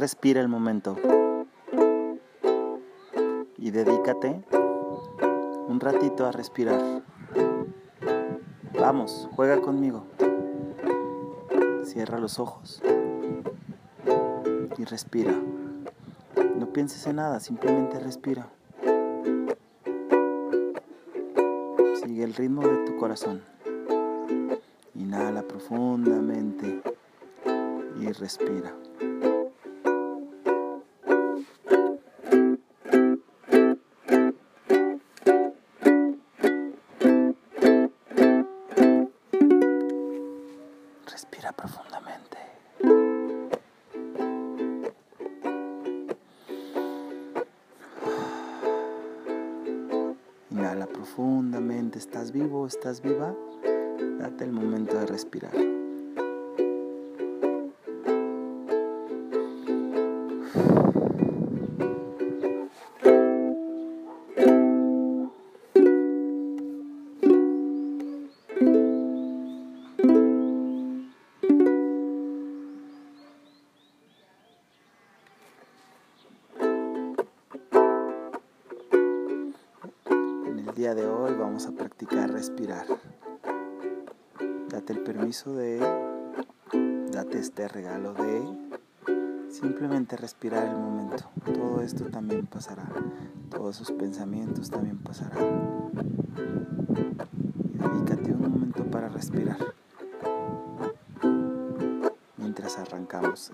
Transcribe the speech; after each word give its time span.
respira 0.00 0.40
el 0.40 0.48
momento. 0.48 0.96
Y 3.58 3.70
dedícate 3.70 4.42
un 5.68 5.78
ratito 5.78 6.24
a 6.24 6.32
respirar. 6.32 7.02
Vamos, 8.80 9.28
juega 9.36 9.60
conmigo. 9.60 10.06
Cierra 11.84 12.18
los 12.18 12.38
ojos 12.38 12.82
y 14.78 14.84
respira. 14.84 15.34
No 16.56 16.72
pienses 16.72 17.06
en 17.06 17.16
nada, 17.16 17.38
simplemente 17.38 18.00
respira. 18.00 18.48
Sigue 22.02 22.24
el 22.24 22.32
ritmo 22.32 22.62
de 22.62 22.86
tu 22.86 22.96
corazón. 22.96 23.42
Inhala 24.94 25.42
profundamente 25.42 26.80
y. 28.00 28.12
Respira 28.12 28.74
¿Estás 52.70 53.02
viva? 53.02 53.34
Date 54.20 54.44
el 54.44 54.52
momento 54.52 54.96
de 54.96 55.04
respirar. 55.04 55.79
De, 85.48 85.78
date 87.10 87.38
este 87.38 87.66
regalo 87.66 88.12
de 88.12 88.42
simplemente 89.48 90.18
respirar 90.18 90.66
el 90.66 90.76
momento. 90.76 91.30
Todo 91.46 91.80
esto 91.80 92.04
también 92.06 92.46
pasará. 92.46 92.86
Todos 93.48 93.76
esos 93.76 93.92
pensamientos 93.92 94.68
también 94.68 94.98
pasarán. 94.98 95.90
Y 97.72 97.78
dedícate 97.78 98.32
un 98.32 98.42
momento 98.42 98.84
para 98.90 99.08
respirar. 99.08 99.56
Mientras 102.36 102.78
arrancamos 102.78 103.50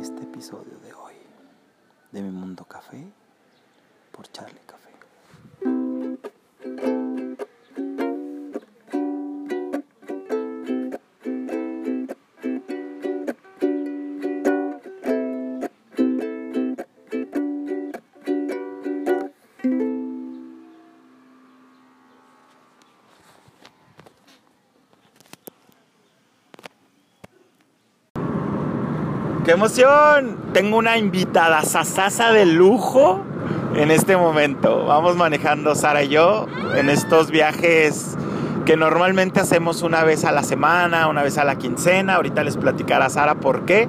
este 0.00 0.22
episodio 0.24 0.78
de 0.80 0.94
hoy 0.94 1.14
de 2.10 2.22
Mi 2.22 2.30
Mundo 2.30 2.65
¡Qué 29.46 29.52
emoción! 29.52 30.36
Tengo 30.52 30.76
una 30.76 30.98
invitada 30.98 31.62
sasasa 31.62 32.32
de 32.32 32.46
lujo 32.46 33.22
en 33.76 33.92
este 33.92 34.16
momento. 34.16 34.86
Vamos 34.86 35.14
manejando 35.14 35.76
Sara 35.76 36.02
y 36.02 36.08
yo 36.08 36.48
en 36.74 36.90
estos 36.90 37.30
viajes 37.30 38.16
que 38.64 38.76
normalmente 38.76 39.38
hacemos 39.38 39.82
una 39.82 40.02
vez 40.02 40.24
a 40.24 40.32
la 40.32 40.42
semana, 40.42 41.06
una 41.06 41.22
vez 41.22 41.38
a 41.38 41.44
la 41.44 41.58
quincena. 41.58 42.16
Ahorita 42.16 42.42
les 42.42 42.56
platicará 42.56 43.08
Sara 43.08 43.36
por 43.36 43.64
qué. 43.66 43.88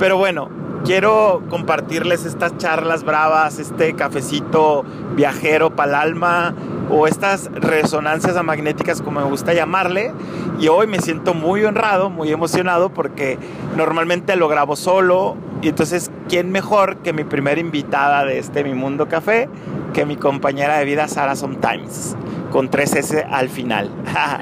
Pero 0.00 0.16
bueno, 0.16 0.48
quiero 0.84 1.42
compartirles 1.48 2.24
estas 2.24 2.56
charlas 2.58 3.04
bravas, 3.04 3.58
este 3.58 3.94
cafecito 3.94 4.84
viajero 5.16 5.74
para 5.74 5.88
el 5.88 5.94
alma 5.94 6.54
o 6.90 7.06
estas 7.06 7.50
resonancias 7.54 8.42
magnéticas 8.44 9.00
como 9.00 9.20
me 9.20 9.26
gusta 9.26 9.54
llamarle. 9.54 10.12
Y 10.60 10.68
hoy 10.68 10.86
me 10.86 11.00
siento 11.00 11.34
muy 11.34 11.64
honrado, 11.64 12.10
muy 12.10 12.30
emocionado 12.30 12.90
porque 12.90 13.38
normalmente 13.76 14.36
lo 14.36 14.48
grabo 14.48 14.76
solo. 14.76 15.36
Y 15.62 15.68
entonces, 15.68 16.10
¿quién 16.28 16.52
mejor 16.52 16.98
que 16.98 17.12
mi 17.12 17.24
primera 17.24 17.60
invitada 17.60 18.24
de 18.24 18.38
este 18.38 18.62
Mi 18.62 18.74
Mundo 18.74 19.08
Café? 19.08 19.48
Que 19.94 20.04
mi 20.04 20.16
compañera 20.16 20.76
de 20.76 20.84
vida 20.84 21.08
Sara 21.08 21.36
Sometimes, 21.36 22.16
con 22.54 22.70
tres 22.70 22.94
S 22.94 23.26
al 23.28 23.48
final. 23.48 23.90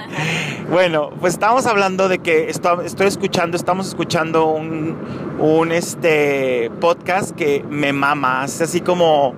bueno, 0.70 1.08
pues 1.18 1.32
estamos 1.32 1.64
hablando 1.64 2.10
de 2.10 2.18
que 2.18 2.50
estoy, 2.50 3.06
escuchando, 3.06 3.56
estamos 3.56 3.88
escuchando 3.88 4.48
un, 4.48 4.98
un 5.38 5.72
este, 5.72 6.70
podcast 6.78 7.30
que 7.30 7.64
me 7.70 7.94
mama. 7.94 8.44
Es 8.44 8.60
así 8.60 8.82
como 8.82 9.32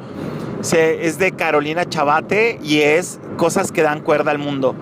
es 0.72 1.18
de 1.18 1.30
Carolina 1.30 1.84
Chabate 1.84 2.58
y 2.64 2.80
es 2.80 3.20
Cosas 3.36 3.70
que 3.70 3.82
dan 3.82 4.00
cuerda 4.00 4.32
al 4.32 4.38
mundo. 4.38 4.74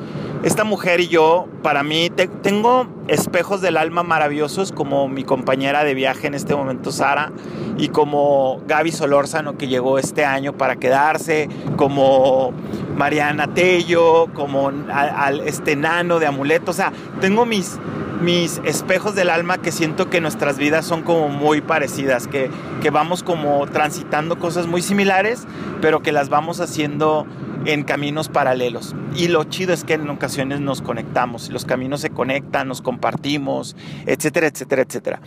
Esta 0.42 0.64
mujer 0.64 1.00
y 1.00 1.08
yo, 1.08 1.46
para 1.62 1.82
mí, 1.82 2.10
te, 2.10 2.26
tengo 2.26 2.86
espejos 3.08 3.60
del 3.60 3.76
alma 3.76 4.02
maravillosos 4.02 4.72
como 4.72 5.06
mi 5.08 5.22
compañera 5.22 5.84
de 5.84 5.94
viaje 5.94 6.26
en 6.26 6.34
este 6.34 6.54
momento, 6.54 6.92
Sara, 6.92 7.30
y 7.78 7.88
como 7.88 8.60
Gaby 8.66 8.90
Solórzano, 8.90 9.56
que 9.56 9.68
llegó 9.68 9.98
este 9.98 10.24
año 10.24 10.52
para 10.52 10.76
quedarse, 10.76 11.48
como 11.76 12.52
Mariana 12.96 13.48
Tello, 13.48 14.28
como 14.34 14.68
al, 14.68 15.40
este 15.40 15.76
nano 15.76 16.18
de 16.18 16.26
amuleto. 16.26 16.70
O 16.70 16.74
sea, 16.74 16.92
tengo 17.20 17.46
mis, 17.46 17.78
mis 18.22 18.60
espejos 18.64 19.14
del 19.14 19.30
alma 19.30 19.58
que 19.58 19.72
siento 19.72 20.08
que 20.08 20.20
nuestras 20.20 20.56
vidas 20.56 20.86
son 20.86 21.02
como 21.02 21.28
muy 21.28 21.60
parecidas, 21.60 22.28
que, 22.28 22.50
que 22.80 22.90
vamos 22.90 23.22
como 23.22 23.66
transitando 23.66 24.38
cosas 24.38 24.66
muy 24.66 24.80
similares, 24.80 25.46
pero 25.80 26.00
que 26.00 26.12
las 26.12 26.28
vamos 26.28 26.60
haciendo 26.60 27.26
en 27.64 27.84
caminos 27.84 28.28
paralelos. 28.28 28.94
Y 29.14 29.28
lo 29.28 29.44
chido 29.44 29.72
es 29.72 29.84
que 29.84 29.94
en 29.94 30.08
ocasiones 30.08 30.60
nos 30.60 30.82
conectamos, 30.82 31.50
los 31.50 31.64
caminos 31.64 32.00
se 32.00 32.10
conectan, 32.10 32.68
nos 32.68 32.80
compartimos, 32.80 33.76
etcétera, 34.06 34.46
etcétera, 34.46 34.82
etcétera. 34.82 35.20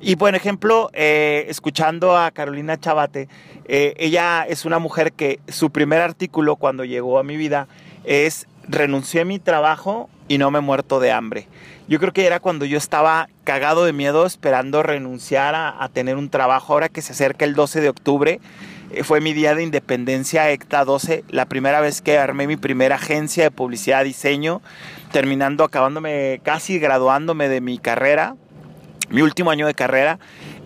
Y 0.00 0.16
por 0.16 0.34
ejemplo, 0.34 0.90
eh, 0.92 1.46
escuchando 1.48 2.16
a 2.16 2.30
Carolina 2.30 2.78
Chabate, 2.78 3.28
eh, 3.66 3.94
ella 3.98 4.46
es 4.48 4.64
una 4.64 4.78
mujer 4.78 5.12
que 5.12 5.40
su 5.48 5.70
primer 5.70 6.00
artículo 6.00 6.56
cuando 6.56 6.84
llegó 6.84 7.18
a 7.18 7.22
mi 7.22 7.36
vida 7.36 7.66
es 8.04 8.46
renuncié 8.68 9.22
a 9.22 9.24
mi 9.24 9.38
trabajo 9.38 10.08
y 10.28 10.38
no 10.38 10.50
me 10.50 10.58
he 10.58 10.62
muerto 10.62 11.00
de 11.00 11.12
hambre. 11.12 11.48
Yo 11.88 12.00
creo 12.00 12.12
que 12.12 12.26
era 12.26 12.40
cuando 12.40 12.64
yo 12.64 12.78
estaba 12.78 13.28
cagado 13.44 13.84
de 13.84 13.92
miedo 13.92 14.26
esperando 14.26 14.82
renunciar 14.82 15.54
a, 15.54 15.88
tener 15.92 16.16
un 16.16 16.30
trabajo. 16.30 16.72
Ahora 16.72 16.88
que 16.88 17.00
se 17.00 17.12
acerca 17.12 17.44
el 17.44 17.54
12 17.54 17.80
de 17.80 17.88
octubre, 17.88 18.40
eh, 18.90 19.04
fue 19.04 19.20
mi 19.20 19.32
día 19.32 19.54
de 19.54 19.62
independencia 19.62 20.50
ECTA 20.50 20.84
12, 20.84 21.22
la 21.28 21.46
primera 21.46 21.80
vez 21.80 22.02
que 22.02 22.18
armé 22.18 22.48
mi 22.48 22.56
primera 22.56 22.96
agencia 22.96 23.44
de 23.44 23.50
publicidad 23.52 24.02
diseño, 24.02 24.62
terminando, 25.12 25.62
acabándome, 25.62 26.40
casi 26.42 26.80
graduándome 26.80 27.48
de 27.48 27.60
mi 27.60 27.78
carrera, 27.78 28.34
mi 29.08 29.22
último 29.22 29.52
año 29.52 29.68
de 29.68 29.74
carrera. 29.74 30.18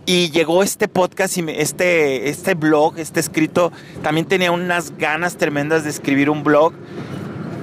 Y 0.07 0.31
llegó 0.31 0.63
este 0.63 0.89
podcast 0.89 1.37
y 1.37 1.45
este, 1.51 2.31
este 2.31 2.55
blog, 2.55 2.99
este 2.99 3.21
escrito, 3.21 3.73
también 4.03 4.27
tenía 4.27 4.53
unas 4.53 4.97
ganas 4.97 5.37
tremendas 5.37 5.85
de 5.85 5.91
escribir 5.91 6.31
un 6.31 6.43
blog. 6.43 6.73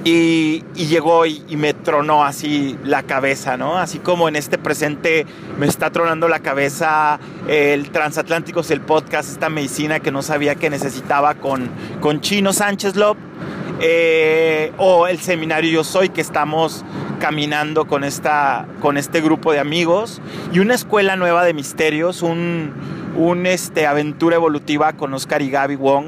Y, 0.09 0.63
llegó 0.73 1.25
y, 1.25 1.43
y, 1.49 1.57
me 1.57 1.73
tronó 1.73 2.23
así 2.23 2.77
la 2.85 3.03
cabeza, 3.03 3.57
¿no? 3.57 3.77
Así 3.77 3.99
como 3.99 4.29
en 4.29 4.37
este 4.37 4.57
presente 4.57 5.25
me 5.59 5.65
está 5.65 5.89
tronando 5.89 6.29
la 6.29 6.39
cabeza 6.39 7.19
el 7.49 7.89
Transatlánticos, 7.89 8.71
el 8.71 8.79
podcast, 8.79 9.29
esta 9.29 9.49
medicina 9.49 9.99
que 9.99 10.09
no 10.09 10.21
sabía 10.21 10.55
que 10.55 10.69
necesitaba 10.69 11.33
con, 11.35 11.69
con 11.99 12.21
Chino 12.21 12.53
Sánchez 12.53 12.95
Lop. 12.95 13.17
Eh, 13.81 14.71
o 14.77 15.07
el 15.07 15.19
seminario 15.19 15.69
Yo 15.69 15.83
Soy 15.83 16.09
que 16.09 16.21
estamos 16.21 16.85
caminando 17.19 17.85
con, 17.85 18.03
esta, 18.03 18.65
con 18.79 18.97
este 18.97 19.21
grupo 19.21 19.51
de 19.51 19.59
amigos 19.59 20.19
y 20.51 20.59
una 20.59 20.73
escuela 20.73 21.15
nueva 21.15 21.43
de 21.43 21.53
misterios, 21.53 22.23
un, 22.23 22.73
un 23.17 23.45
este, 23.45 23.85
aventura 23.85 24.37
evolutiva 24.37 24.93
con 24.93 25.13
Oscar 25.13 25.43
y 25.43 25.51
Gaby 25.51 25.75
Wong 25.75 26.05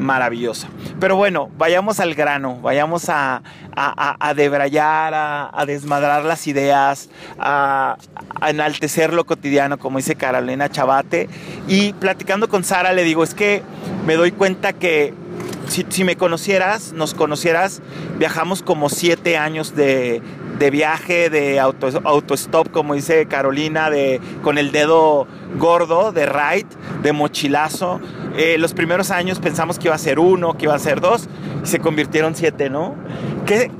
maravillosa. 0.00 0.68
Pero 0.98 1.16
bueno, 1.16 1.50
vayamos 1.56 2.00
al 2.00 2.14
grano, 2.14 2.60
vayamos 2.60 3.08
a, 3.08 3.42
a, 3.76 4.34
debrayar, 4.34 5.12
a, 5.14 5.64
desmadrar 5.66 6.24
las 6.24 6.46
ideas, 6.46 7.08
a, 7.38 7.96
enaltecer 8.46 9.12
lo 9.12 9.24
cotidiano, 9.24 9.78
como 9.78 9.98
dice 9.98 10.16
Carolina 10.16 10.68
Chabate. 10.68 11.28
Y 11.68 11.92
platicando 11.94 12.48
con 12.48 12.64
Sara 12.64 12.92
le 12.92 13.04
digo, 13.04 13.22
es 13.22 13.34
que 13.34 13.62
me 14.06 14.16
doy 14.16 14.32
cuenta 14.32 14.72
que 14.72 15.14
si, 15.68 16.04
me 16.04 16.16
conocieras, 16.16 16.92
nos 16.92 17.14
conocieras, 17.14 17.80
viajamos 18.18 18.62
como 18.62 18.88
siete 18.88 19.36
años 19.36 19.76
de, 19.76 20.20
viaje, 20.68 21.30
de 21.30 21.58
auto, 21.58 21.88
autostop, 22.04 22.70
como 22.70 22.92
dice 22.92 23.24
Carolina, 23.24 23.88
de, 23.88 24.20
con 24.42 24.58
el 24.58 24.72
dedo 24.72 25.26
gordo, 25.58 26.12
de 26.12 26.26
ride, 26.26 26.66
de 27.02 27.12
mochilazo. 27.12 28.00
Eh, 28.36 28.58
los 28.58 28.74
primeros 28.74 29.10
años 29.10 29.38
pensamos 29.38 29.78
que 29.78 29.88
iba 29.88 29.94
a 29.94 29.98
ser 29.98 30.18
uno, 30.18 30.58
que 30.58 30.66
iba 30.66 30.74
a 30.74 30.78
ser 30.78 31.00
dos, 31.00 31.28
y 31.64 31.66
se 31.66 31.78
convirtieron 31.78 32.34
siete, 32.34 32.68
¿no? 32.68 32.94
¿Qué, 33.46 33.70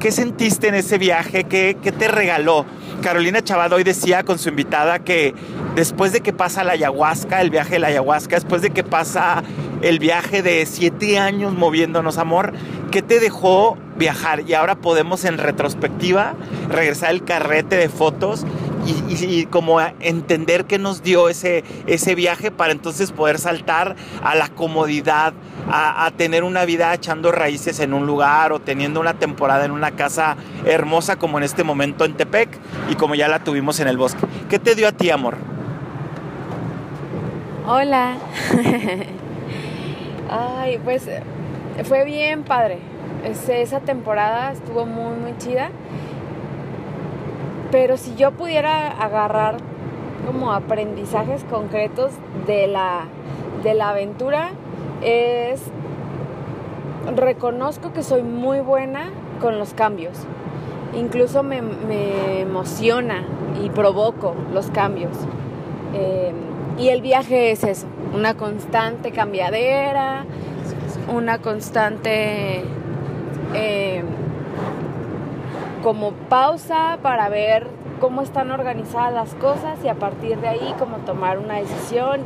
qué, 0.00 0.10
sentiste 0.10 0.68
en 0.68 0.74
ese 0.74 0.98
viaje? 0.98 1.44
¿Qué, 1.44 1.76
¿Qué, 1.80 1.92
te 1.92 2.08
regaló? 2.08 2.66
Carolina 3.02 3.42
Chabad 3.42 3.72
hoy 3.72 3.84
decía 3.84 4.24
con 4.24 4.38
su 4.38 4.48
invitada 4.48 4.98
que 5.00 5.34
después 5.74 6.12
de 6.12 6.20
que 6.20 6.32
pasa 6.32 6.64
la 6.64 6.72
ayahuasca, 6.72 7.40
el 7.40 7.50
viaje 7.50 7.74
de 7.74 7.78
la 7.80 7.88
ayahuasca, 7.88 8.36
después 8.36 8.62
de 8.62 8.70
que 8.70 8.82
pasa 8.84 9.42
el 9.80 9.98
viaje 9.98 10.42
de 10.42 10.66
siete 10.66 11.18
años 11.18 11.52
moviéndonos, 11.52 12.18
amor, 12.18 12.52
¿qué 12.92 13.02
te 13.02 13.18
dejó 13.18 13.76
viajar? 13.96 14.42
Y 14.46 14.54
ahora 14.54 14.76
podemos 14.76 15.24
en 15.24 15.38
retrospectiva 15.38 16.34
regresar 16.68 17.10
el 17.10 17.24
carrete 17.24 17.76
de 17.76 17.88
fotos 17.88 18.44
y, 18.84 19.46
como 19.46 19.80
entender 19.80 20.66
qué 20.66 20.78
nos 20.78 21.02
dio 21.02 21.28
ese, 21.28 21.64
ese 21.86 22.14
viaje 22.14 22.50
para 22.50 22.72
entonces 22.72 23.10
poder 23.10 23.38
saltar 23.38 23.96
a 24.22 24.34
la 24.34 24.48
comodidad, 24.48 25.32
a, 25.70 26.10
tener 26.16 26.44
una 26.44 26.64
vida 26.64 26.92
echando 26.92 27.32
raíces 27.32 27.80
en 27.80 27.94
un 27.94 28.06
lugar 28.06 28.52
o 28.52 28.60
teniendo 28.60 29.00
una 29.00 29.14
temporada 29.14 29.64
en 29.64 29.70
una 29.70 29.92
casa 29.92 30.36
hermosa 30.66 31.16
como 31.16 31.38
en 31.38 31.44
este 31.44 31.64
momento 31.64 32.04
en 32.04 32.14
Tepec 32.14 32.50
y 32.90 32.96
como 32.96 33.14
ya 33.14 33.28
la 33.28 33.42
tuvimos 33.42 33.80
en 33.80 33.88
el 33.88 33.96
bosque. 33.96 34.20
¿Qué 34.50 34.58
te 34.58 34.74
dio 34.74 34.88
a 34.88 34.92
ti, 34.92 35.10
amor? 35.10 35.36
Hola. 37.66 38.16
Ay, 40.28 40.78
pues 40.84 41.08
fue 41.84 42.04
bien 42.04 42.44
padre. 42.44 42.78
esa 43.24 43.80
temporada 43.80 44.52
estuvo 44.52 44.86
muy, 44.86 45.16
muy 45.16 45.36
chida. 45.38 45.70
Pero 47.70 47.96
si 47.96 48.14
yo 48.16 48.32
pudiera 48.32 48.88
agarrar 49.02 49.56
como 50.26 50.52
aprendizajes 50.52 51.44
concretos 51.44 52.12
de 52.46 52.66
la, 52.66 53.04
de 53.62 53.74
la 53.74 53.90
aventura, 53.90 54.50
es 55.02 55.62
reconozco 57.16 57.92
que 57.92 58.02
soy 58.02 58.22
muy 58.22 58.60
buena 58.60 59.10
con 59.40 59.58
los 59.58 59.74
cambios. 59.74 60.18
Incluso 60.94 61.42
me, 61.42 61.60
emociona 62.40 63.24
y 63.64 63.70
provoco 63.70 64.34
los 64.52 64.70
cambios. 64.70 65.16
Em, 65.94 66.34
y 66.78 66.88
el 66.88 67.02
viaje 67.02 67.50
es 67.50 67.64
eso, 67.64 67.86
una 68.14 68.34
constante 68.34 69.10
cambiadera, 69.10 70.24
una 71.08 71.38
constante 71.38 72.64
em, 73.54 74.04
como 75.82 76.12
pausa 76.12 76.98
para 77.02 77.28
ver 77.28 77.66
cómo 78.00 78.22
están 78.22 78.50
organizadas 78.50 79.12
las 79.12 79.34
cosas 79.34 79.78
y 79.84 79.88
a 79.88 79.94
partir 79.94 80.38
de 80.38 80.48
ahí 80.48 80.74
como 80.78 80.98
tomar 80.98 81.38
una 81.38 81.54
decisión 81.54 82.22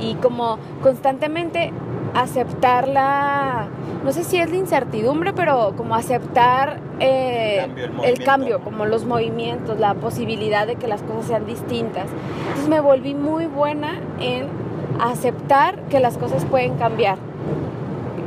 y, 0.00 0.14
como 0.14 0.58
constantemente 0.82 1.72
aceptar 2.14 2.88
la, 2.88 3.66
no 4.04 4.12
sé 4.12 4.24
si 4.24 4.38
es 4.38 4.48
la 4.50 4.56
incertidumbre, 4.56 5.32
pero 5.32 5.74
como 5.76 5.94
aceptar 5.94 6.78
eh, 7.00 7.66
el, 8.04 8.24
cambio, 8.24 8.60
como 8.60 8.86
los 8.86 9.04
movimientos, 9.04 9.78
la 9.78 9.94
posibilidad 9.94 10.66
de 10.66 10.76
que 10.76 10.86
las 10.86 11.02
cosas 11.02 11.26
sean 11.26 11.44
distintas. 11.44 12.06
Entonces 12.42 12.68
me 12.68 12.80
volví 12.80 13.14
muy 13.14 13.46
buena 13.46 14.00
en 14.20 14.46
aceptar 15.00 15.80
que 15.88 15.98
las 16.00 16.18
cosas 16.18 16.44
pueden 16.44 16.76
cambiar. 16.76 17.18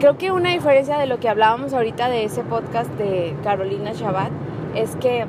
Creo 0.03 0.17
que 0.17 0.33
una 0.33 0.49
diferencia 0.49 0.97
de 0.97 1.05
lo 1.05 1.21
que 1.21 1.29
hablábamos 1.29 1.73
ahorita 1.73 2.09
de 2.09 2.25
ese 2.25 2.43
podcast 2.43 2.91
de 2.97 3.33
Carolina 3.41 3.93
Shabbat 3.93 4.31
es 4.75 4.97
que, 4.97 5.25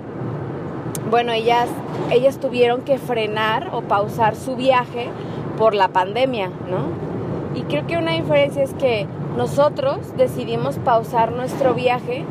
bueno, 1.08 1.30
ellas, 1.30 1.68
ellas 2.10 2.40
tuvieron 2.40 2.82
que 2.82 2.98
frenar 2.98 3.70
o 3.72 3.82
pausar 3.82 4.34
su 4.34 4.56
viaje 4.56 5.10
por 5.58 5.76
la 5.76 5.86
pandemia, 5.86 6.48
¿no? 6.48 6.88
Y 7.56 7.62
creo 7.66 7.86
que 7.86 7.96
una 7.96 8.14
diferencia 8.14 8.64
es 8.64 8.74
que 8.74 9.06
nosotros 9.36 9.98
decidimos 10.16 10.78
pausar 10.78 11.30
nuestro 11.30 11.72
viaje 11.74 12.24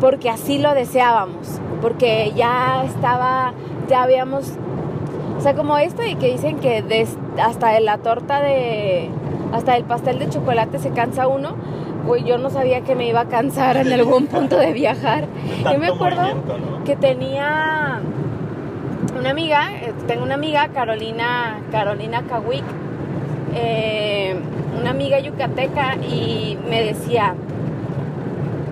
porque 0.00 0.28
así 0.28 0.58
lo 0.58 0.74
deseábamos, 0.74 1.60
porque 1.80 2.32
ya 2.34 2.82
estaba, 2.84 3.52
ya 3.88 4.02
habíamos, 4.02 4.54
o 5.38 5.40
sea, 5.40 5.54
como 5.54 5.78
esto 5.78 6.02
y 6.02 6.16
que 6.16 6.32
dicen 6.32 6.58
que 6.58 6.82
hasta 7.40 7.68
de 7.68 7.80
la 7.80 7.98
torta 7.98 8.40
de, 8.40 9.08
hasta 9.52 9.76
el 9.76 9.84
pastel 9.84 10.18
de 10.18 10.28
chocolate 10.28 10.78
se 10.78 10.90
cansa 10.90 11.28
uno, 11.28 11.54
pues 12.06 12.24
yo 12.24 12.38
no 12.38 12.50
sabía 12.50 12.80
que 12.82 12.94
me 12.94 13.08
iba 13.08 13.20
a 13.20 13.24
cansar 13.26 13.76
en 13.76 13.92
algún 13.92 14.26
punto 14.28 14.56
de 14.58 14.72
viajar. 14.72 15.26
Yo 15.70 15.78
me 15.78 15.88
acuerdo 15.88 16.22
que 16.84 16.96
tenía 16.96 18.00
una 19.18 19.30
amiga, 19.30 19.70
eh, 19.72 19.92
tengo 20.06 20.24
una 20.24 20.34
amiga, 20.34 20.68
Carolina, 20.68 21.60
Carolina 21.70 22.22
Kawik, 22.28 22.64
eh, 23.54 24.36
una 24.80 24.90
amiga 24.90 25.18
yucateca, 25.18 25.96
y 25.96 26.58
me 26.68 26.82
decía, 26.82 27.34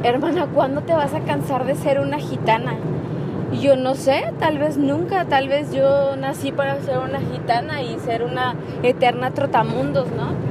hermana, 0.02 0.46
¿cuándo 0.54 0.82
te 0.82 0.94
vas 0.94 1.12
a 1.14 1.20
cansar 1.20 1.64
de 1.66 1.74
ser 1.74 2.00
una 2.00 2.18
gitana? 2.18 2.74
Y 3.52 3.60
yo 3.60 3.76
no 3.76 3.94
sé, 3.94 4.32
tal 4.38 4.58
vez 4.58 4.76
nunca, 4.76 5.24
tal 5.24 5.48
vez 5.48 5.72
yo 5.72 6.16
nací 6.16 6.52
para 6.52 6.80
ser 6.82 6.98
una 6.98 7.20
gitana 7.20 7.82
y 7.82 7.98
ser 7.98 8.22
una 8.22 8.54
eterna 8.82 9.30
trotamundos, 9.30 10.08
¿no? 10.12 10.47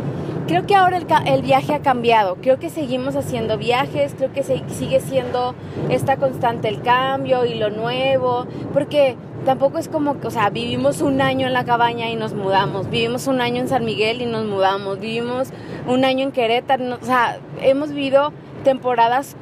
Creo 0.47 0.65
que 0.65 0.75
ahora 0.75 0.97
el, 1.25 1.41
viaje 1.41 1.73
ha 1.73 1.81
cambiado, 1.81 2.35
creo 2.35 2.57
que 2.57 2.69
seguimos 2.69 3.15
haciendo 3.15 3.57
viajes, 3.57 4.15
creo 4.17 4.31
que 4.31 4.44
sigue 4.44 5.01
siendo 5.01 5.53
esta 5.89 6.15
constante 6.17 6.69
el 6.69 6.81
cambio 6.81 7.45
y 7.45 7.55
lo 7.55 7.69
nuevo, 7.69 8.47
porque 8.73 9.17
tampoco 9.45 9.77
es 9.77 9.89
como 9.89 10.19
que, 10.21 10.27
o 10.27 10.31
sea, 10.31 10.49
vivimos 10.49 11.01
un 11.01 11.21
año 11.21 11.47
en 11.47 11.54
la 11.54 11.66
cabaña 11.66 12.09
y 12.09 12.16
nos 12.16 12.33
mudamos, 12.33 12.89
vivimos 12.89 13.27
un 13.27 13.42
año 13.42 13.61
en 13.61 13.68
San 13.68 13.83
Miguel 13.83 14.21
y 14.21 14.25
nos 14.25 14.45
mudamos, 14.45 14.99
vivimos 14.99 15.49
un 15.85 16.06
año 16.06 16.23
en 16.23 16.31
Querétaro, 16.31 16.97
o 16.99 17.06
sea, 17.06 17.39
hemos 17.61 17.89
vivido 17.89 18.31
temporadas 18.63 19.35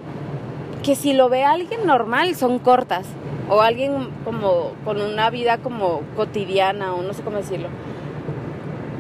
que 0.81 0.95
si 0.95 1.13
lo 1.13 1.29
ve 1.29 1.43
alguien 1.43 1.85
normal 1.85 2.35
son 2.35 2.57
cortas, 2.57 3.05
o 3.47 3.61
alguien 3.61 4.09
como 4.23 4.71
con 4.83 4.99
una 4.99 5.29
vida 5.29 5.59
como 5.59 6.01
cotidiana, 6.15 6.95
o 6.95 7.03
no 7.03 7.13
sé 7.13 7.21
cómo 7.21 7.37
decirlo 7.37 7.69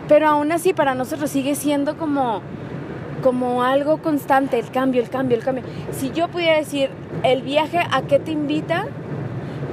pero 0.07 0.27
aún 0.27 0.51
así 0.51 0.73
para 0.73 0.95
nosotros 0.95 1.29
sigue 1.29 1.55
siendo 1.55 1.97
como, 1.97 2.41
como 3.23 3.63
algo 3.63 3.97
constante, 3.97 4.59
el 4.59 4.69
cambio, 4.69 5.01
el 5.01 5.09
cambio, 5.09 5.37
el 5.37 5.43
cambio. 5.43 5.63
Si 5.91 6.11
yo 6.11 6.27
pudiera 6.27 6.57
decir, 6.57 6.89
el 7.23 7.41
viaje 7.41 7.79
a 7.79 8.01
qué 8.03 8.19
te 8.19 8.31
invita, 8.31 8.85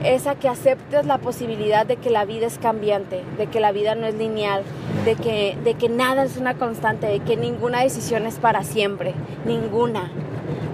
es 0.05 0.27
a 0.27 0.35
que 0.35 0.49
aceptes 0.49 1.07
la 1.07 1.19
posibilidad 1.19 1.87
de 1.87 1.97
que 1.97 2.11
la 2.11 2.25
vida 2.25 2.47
es 2.47 2.59
cambiante, 2.59 3.23
de 3.39 3.47
que 3.47 3.61
la 3.61 3.73
vida 3.73 3.95
no 3.95 4.07
es 4.07 4.15
lineal, 4.15 4.63
de 5.05 5.15
que, 5.15 5.57
de 5.63 5.75
que 5.75 5.89
nada 5.89 6.25
es 6.25 6.37
una 6.37 6.55
constante, 6.55 7.07
de 7.07 7.21
que 7.21 7.37
ninguna 7.37 7.83
decisión 7.83 8.27
es 8.27 8.37
para 8.37 8.65
siempre, 8.65 9.15
ninguna, 9.45 10.11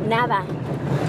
nada. 0.08 0.44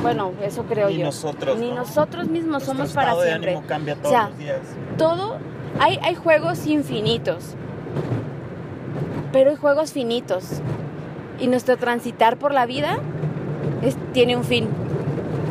Bueno, 0.01 0.33
eso 0.43 0.63
creo 0.63 0.89
Ni 0.89 0.97
yo. 0.97 1.05
Nosotros, 1.05 1.57
Ni 1.59 1.71
nosotros 1.71 2.27
mismos 2.27 2.63
somos 2.63 2.91
para 2.91 3.15
siempre. 3.15 3.57
cambia 3.67 3.95
todos 3.95 4.29
los 4.29 4.37
días. 4.37 4.59
Todo, 4.97 5.37
hay, 5.79 5.97
hay 6.01 6.15
juegos 6.15 6.65
infinitos 6.67 7.55
pero 9.31 9.49
hay 9.51 9.55
juegos 9.55 9.91
finitos. 9.91 10.45
Y 11.39 11.47
nuestro 11.47 11.77
transitar 11.77 12.37
por 12.37 12.53
la 12.53 12.65
vida 12.65 12.99
tiene 14.13 14.35
un 14.35 14.43
fin. 14.43 14.67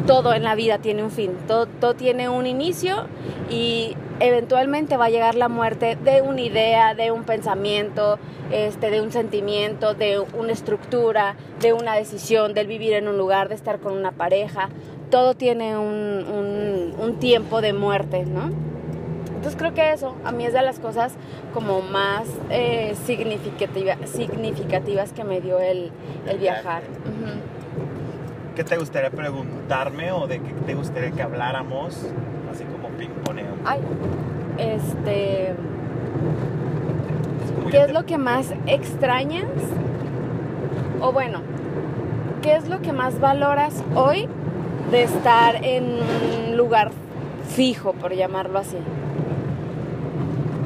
Todo 0.07 0.33
en 0.35 0.43
la 0.43 0.55
vida 0.55 0.79
tiene 0.79 1.03
un 1.03 1.11
fin. 1.11 1.33
Todo, 1.47 1.95
tiene 1.95 2.29
un 2.29 2.47
inicio 2.47 3.07
y 3.51 3.97
eventualmente 4.21 4.97
va 4.97 5.07
a 5.07 5.11
llegar 5.11 5.35
la 5.35 5.49
muerte 5.49 5.97
de 5.97 6.23
una 6.23 6.41
idea, 6.41 6.95
de 6.95 7.11
un 7.11 7.25
pensamiento, 7.25 8.19
este, 8.51 8.91
de 8.91 9.01
un 9.01 9.13
sentimiento, 9.13 9.95
de 9.95 10.19
una 10.19 10.53
estructura, 10.53 11.37
de 11.61 11.73
una 11.73 11.95
decisión, 11.95 12.55
del 12.55 12.67
vivir 12.67 12.95
en 12.95 13.09
un 13.09 13.19
lugar, 13.19 13.49
de 13.49 13.55
estar 13.55 13.81
con 13.81 13.93
una 13.93 14.13
pareja. 14.13 14.69
Todo 15.11 15.35
tiene 15.35 15.77
un 15.79 17.17
tiempo 17.19 17.61
de 17.61 17.73
muerte, 17.73 18.25
¿no? 18.27 18.68
Entonces 19.39 19.57
creo 19.57 19.73
que 19.73 19.93
eso 19.93 20.17
a 20.25 20.33
mí 20.33 20.45
es 20.45 20.53
de 20.53 20.63
las 20.63 20.81
cosas 20.81 21.13
como 21.55 21.81
más 21.81 22.27
eh, 22.51 22.97
significativas 23.07 25.13
que 25.13 25.23
me 25.23 25.41
dio 25.41 25.61
el, 25.61 25.93
viajar. 26.41 26.83
¿Qué 28.57 28.65
te 28.65 28.77
gustaría 28.77 29.11
preguntarme 29.11 30.11
o 30.11 30.27
de 30.27 30.41
qué 30.41 30.53
te 30.67 30.75
gustaría 30.75 31.13
que 31.13 31.23
habláramos? 31.23 32.05
Así 32.51 32.65
como 32.65 32.89
ping-poneo. 32.99 33.55
Ay, 33.65 33.81
este... 34.59 35.55
¿Qué 37.71 37.83
es 37.83 37.93
lo 37.93 38.07
que 38.07 38.19
más 38.19 38.53
extrañas 38.67 39.45
O 41.01 41.13
bueno, 41.13 41.43
¿qué 42.43 42.57
es 42.57 42.69
lo 42.69 42.81
que 42.81 42.93
más 42.93 43.21
valoras 43.21 43.85
hoy 43.95 44.29
de 44.91 45.05
estar 45.05 45.65
en 45.65 45.85
un 45.85 46.57
lugar 46.57 46.91
fijo, 47.47 47.93
por 47.93 48.15
llamarlo 48.15 48.59
así? 48.59 48.79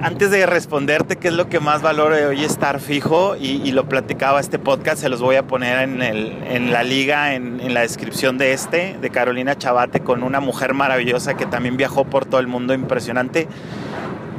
Antes 0.02 0.32
de 0.32 0.44
responderte 0.46 1.14
qué 1.14 1.28
es 1.28 1.34
lo 1.34 1.48
que 1.48 1.60
más 1.60 1.80
valoro 1.80 2.16
de 2.16 2.26
hoy 2.26 2.42
estar 2.42 2.80
fijo, 2.80 3.36
y, 3.36 3.70
lo 3.70 3.88
platicaba 3.88 4.40
este 4.40 4.58
podcast, 4.58 5.00
se 5.00 5.08
los 5.08 5.22
voy 5.22 5.36
a 5.36 5.46
poner 5.46 5.78
en, 5.78 6.72
la 6.72 6.82
liga, 6.82 7.34
en, 7.34 7.72
la 7.72 7.82
descripción 7.82 8.36
de 8.36 8.52
este, 8.52 8.98
de 9.00 9.10
Carolina 9.10 9.56
Chabate, 9.56 10.00
con 10.00 10.24
una 10.24 10.40
mujer 10.40 10.74
maravillosa 10.74 11.34
que 11.34 11.46
también 11.46 11.76
viajó 11.76 12.04
por 12.04 12.24
todo 12.24 12.40
el 12.40 12.48
mundo, 12.48 12.74
impresionante. 12.74 13.46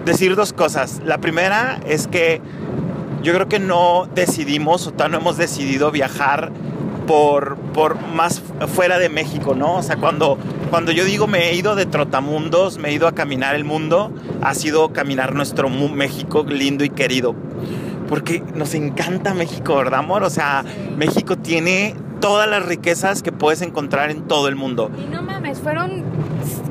Decir 0.03 0.35
dos 0.35 0.51
cosas. 0.51 1.01
La 1.05 1.19
primera 1.19 1.79
es 1.87 2.09
que 2.09 2.41
yo 3.21 3.33
creo 3.33 3.47
que 3.47 3.59
no 3.59 4.09
decidimos, 4.13 4.85
o 4.87 4.91
todavía 4.91 5.17
no 5.17 5.21
hemos 5.21 5.37
decidido 5.37 5.91
viajar 5.91 6.51
por, 7.07 7.55
por 7.73 8.01
más 8.07 8.41
fuera 8.67 8.99
de 8.99 9.07
México, 9.07 9.55
¿no? 9.55 9.75
O 9.77 9.81
sea, 9.81 9.95
cuando, 9.95 10.37
cuando 10.73 10.91
yo 10.91 11.05
digo 11.05 11.27
me 11.27 11.51
he 11.51 11.55
ido 11.55 11.75
de 11.75 11.85
trotamundos, 11.85 12.79
me 12.79 12.89
he 12.89 12.93
ido 12.93 13.07
a 13.07 13.11
caminar 13.11 13.53
el 13.53 13.63
mundo, 13.63 14.11
ha 14.41 14.55
sido 14.55 14.91
caminar 14.91 15.35
nuestro 15.35 15.69
México 15.69 16.43
lindo 16.49 16.83
y 16.83 16.89
querido. 16.89 17.35
Porque 18.09 18.41
nos 18.55 18.73
encanta 18.73 19.35
México, 19.35 19.75
¿verdad, 19.75 19.99
amor? 19.99 20.23
O 20.23 20.31
sea, 20.31 20.65
México 20.97 21.37
tiene 21.37 21.93
todas 22.21 22.49
las 22.49 22.65
riquezas 22.65 23.21
que 23.21 23.31
puedes 23.31 23.61
encontrar 23.61 24.09
en 24.09 24.23
todo 24.23 24.47
el 24.47 24.55
mundo. 24.55 24.89
Y 24.97 25.13
no 25.13 25.21
mames, 25.21 25.59
fueron. 25.59 26.01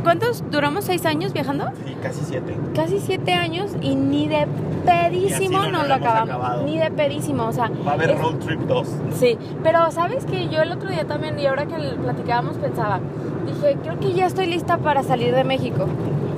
¿Cuántos? 0.03 0.43
¿Duramos 0.51 0.85
seis 0.85 1.07
años 1.07 1.33
viajando? 1.33 1.71
Sí, 1.87 1.95
casi 2.03 2.23
siete. 2.25 2.57
Casi 2.75 2.99
siete 2.99 3.35
años 3.35 3.71
y 3.83 3.95
ni 3.95 4.27
de 4.27 4.49
pedísimo 4.85 5.63
no 5.63 5.71
nos 5.71 5.87
lo 5.87 5.95
acabamos. 5.95 6.29
acabado. 6.29 6.65
Ni 6.65 6.77
de 6.77 6.91
pedísimo, 6.91 7.47
o 7.47 7.53
sea. 7.53 7.71
Va 7.87 7.93
a 7.93 7.95
haber 7.95 8.11
es- 8.11 8.19
Road 8.21 8.35
Trip 8.45 8.61
2. 8.63 8.89
Sí, 9.21 9.39
pero 9.63 9.93
sabes 9.93 10.25
que 10.27 10.49
yo 10.49 10.61
el 10.61 10.73
otro 10.73 10.91
día 10.91 11.05
también, 11.07 11.39
y 11.39 11.47
ahora 11.47 11.67
que 11.67 11.77
platicábamos, 12.03 12.57
pensaba, 12.57 12.99
dije, 13.47 13.77
creo 13.83 13.99
que 13.99 14.13
ya 14.13 14.27
estoy 14.27 14.47
lista 14.47 14.79
para 14.79 15.03
salir 15.03 15.35
de 15.35 15.45
México. 15.45 15.87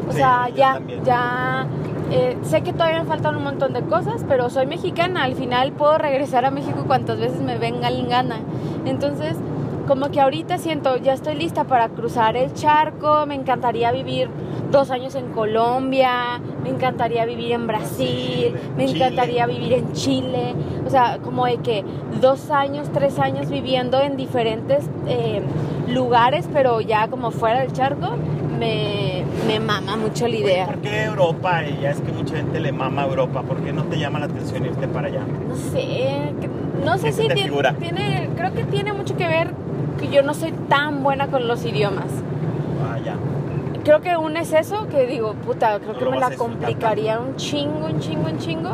O 0.09 0.13
Sí, 0.13 0.19
sea, 0.19 0.49
ya, 0.55 0.75
también. 0.75 1.05
ya, 1.05 1.67
eh, 2.11 2.37
sé 2.43 2.61
que 2.63 2.73
todavía 2.73 3.03
me 3.03 3.09
faltan 3.09 3.37
un 3.37 3.45
montón 3.45 3.73
de 3.73 3.81
cosas, 3.83 4.25
pero 4.29 4.51
soy 4.51 4.67
mexicana, 4.67 5.23
al 5.25 5.35
final 5.35 5.73
puedo 5.73 5.97
regresar 5.99 6.45
a 6.45 6.51
México 6.51 6.85
cuantas 6.87 7.19
veces 7.19 7.41
me 7.41 7.57
venga 7.59 7.89
en 7.89 8.09
gana. 8.09 8.37
Entonces, 8.85 9.35
como 9.87 10.11
que 10.11 10.21
ahorita 10.21 10.59
siento, 10.59 10.97
ya 10.97 11.13
estoy 11.13 11.35
lista 11.35 11.65
para 11.65 11.89
cruzar 11.89 12.37
el 12.37 12.53
charco, 12.55 13.27
me 13.27 13.35
encantaría 13.35 13.93
vivir 13.93 14.29
dos 14.71 14.91
años 14.91 15.15
en 15.15 15.31
Colombia, 15.31 16.41
me 16.63 16.71
encantaría 16.71 17.25
vivir 17.27 17.53
en 17.53 17.67
Brasil, 17.67 18.55
me 18.77 18.91
encantaría 18.91 19.47
vivir 19.47 19.75
en 19.75 19.93
Chile, 19.93 20.55
o 20.87 20.91
sea, 20.91 21.19
como 21.23 21.47
de 21.47 21.59
que 21.59 21.85
dos 22.21 22.51
años, 22.51 22.89
tres 22.93 23.19
años 23.19 23.51
viviendo 23.51 24.01
en 24.01 24.17
diferentes 24.17 24.89
eh, 25.07 25.43
lugares, 25.89 26.49
pero 26.53 26.81
ya 26.81 27.09
como 27.09 27.31
fuera 27.31 27.61
del 27.61 27.73
charco, 27.73 28.17
me, 28.59 29.25
me 29.47 29.61
mama 29.61 29.97
mucho 29.97 30.27
la 30.29 30.37
idea. 30.37 30.67
¿Por 30.67 30.79
qué 30.79 31.05
Europa? 31.05 31.63
Y 31.65 31.83
ya 31.83 31.91
es 31.91 32.01
que 32.01 32.13
mucha 32.13 32.37
gente 32.37 32.61
le 32.61 32.73
mama 32.73 33.03
a 33.03 33.07
Europa. 33.07 33.43
¿Por 33.43 33.59
qué 33.59 33.73
no 33.73 33.83
te 33.85 33.99
llama 33.99 34.21
la 34.21 34.27
atención 34.27 34.65
irte 34.65 34.87
para 34.87 35.09
allá? 35.09 35.23
No 35.49 35.57
sé, 35.57 36.33
no 36.85 36.97
sé 36.99 37.07
¿Qué 37.07 37.13
se 37.13 37.23
si 37.23 37.29
tiene, 37.29 38.31
creo 38.37 38.53
que 38.55 38.65
tiene 38.65 38.93
mucho 38.93 39.17
que 39.17 39.27
ver 39.27 39.64
que 39.99 40.09
yo 40.09 40.23
no 40.23 40.35
soy 40.35 40.53
tan 40.69 41.03
buena 41.03 41.29
con 41.29 41.47
los 41.47 41.65
idiomas. 41.65 42.07
Ah, 42.89 42.99
ya. 43.05 43.17
Creo 43.85 44.01
que 44.01 44.17
uno 44.17 44.39
es 44.41 44.53
eso, 44.53 44.89
que 44.89 45.07
digo, 45.07 45.35
puta, 45.35 45.79
creo 45.79 45.93
No 45.93 45.99
que 45.99 46.05
me 46.07 46.19
la 46.19 46.37
complicaría 46.37 47.21
un 47.21 47.37
chingo, 47.37 47.87
un 47.87 48.01
chingo, 48.01 48.29
un 48.31 48.39
chingo. 48.39 48.71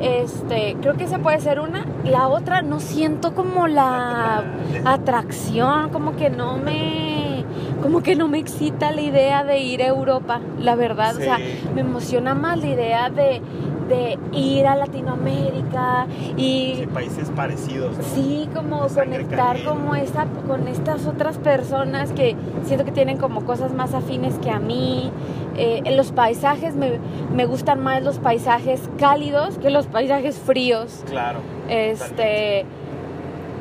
Este, 0.00 0.76
creo 0.80 0.94
que 0.94 1.04
esa 1.04 1.18
puede 1.18 1.40
ser 1.40 1.58
una. 1.60 1.86
La 2.04 2.28
otra, 2.28 2.60
no 2.60 2.80
siento 2.80 3.34
como 3.34 3.66
la 3.66 4.44
atracción, 4.84 5.88
como 5.90 6.16
que 6.16 6.28
no 6.28 6.58
me, 6.58 7.44
como 7.82 8.02
que 8.02 8.14
no 8.14 8.28
me 8.28 8.38
excita 8.38 8.92
la 8.92 9.00
idea 9.00 9.42
de 9.42 9.58
ir 9.60 9.82
a 9.82 9.86
Europa, 9.86 10.40
la 10.60 10.74
verdad. 10.74 11.16
O 11.16 11.20
sea, 11.20 11.38
me 11.74 11.80
emociona 11.80 12.34
más 12.34 12.58
la 12.60 12.66
idea 12.66 13.10
de, 13.10 13.40
de 13.88 14.18
ir 14.32 14.66
a 14.66 14.76
Latinoamérica 14.76 16.06
y 16.36 16.74
Sí, 16.76 16.88
países 16.92 17.30
parecidos. 17.30 17.96
¿no? 17.96 18.02
Sí, 18.02 18.48
como 18.54 18.86
conectar 18.88 19.62
como 19.64 19.94
esta, 19.94 20.26
con 20.46 20.68
estas 20.68 21.06
otras 21.06 21.38
personas 21.38 22.12
que 22.12 22.36
siento 22.64 22.84
que 22.84 22.92
tienen 22.92 23.18
como 23.18 23.44
cosas 23.44 23.72
más 23.72 23.94
afines 23.94 24.34
que 24.38 24.50
a 24.50 24.58
mí. 24.58 25.10
Eh, 25.56 25.80
en 25.84 25.96
los 25.96 26.12
paisajes 26.12 26.76
me, 26.76 26.98
me 27.34 27.46
gustan 27.46 27.82
más 27.82 28.02
los 28.02 28.18
paisajes 28.18 28.80
cálidos 28.98 29.58
que 29.58 29.70
los 29.70 29.86
paisajes 29.86 30.38
fríos. 30.38 31.02
Claro. 31.08 31.38
Este, 31.68 32.64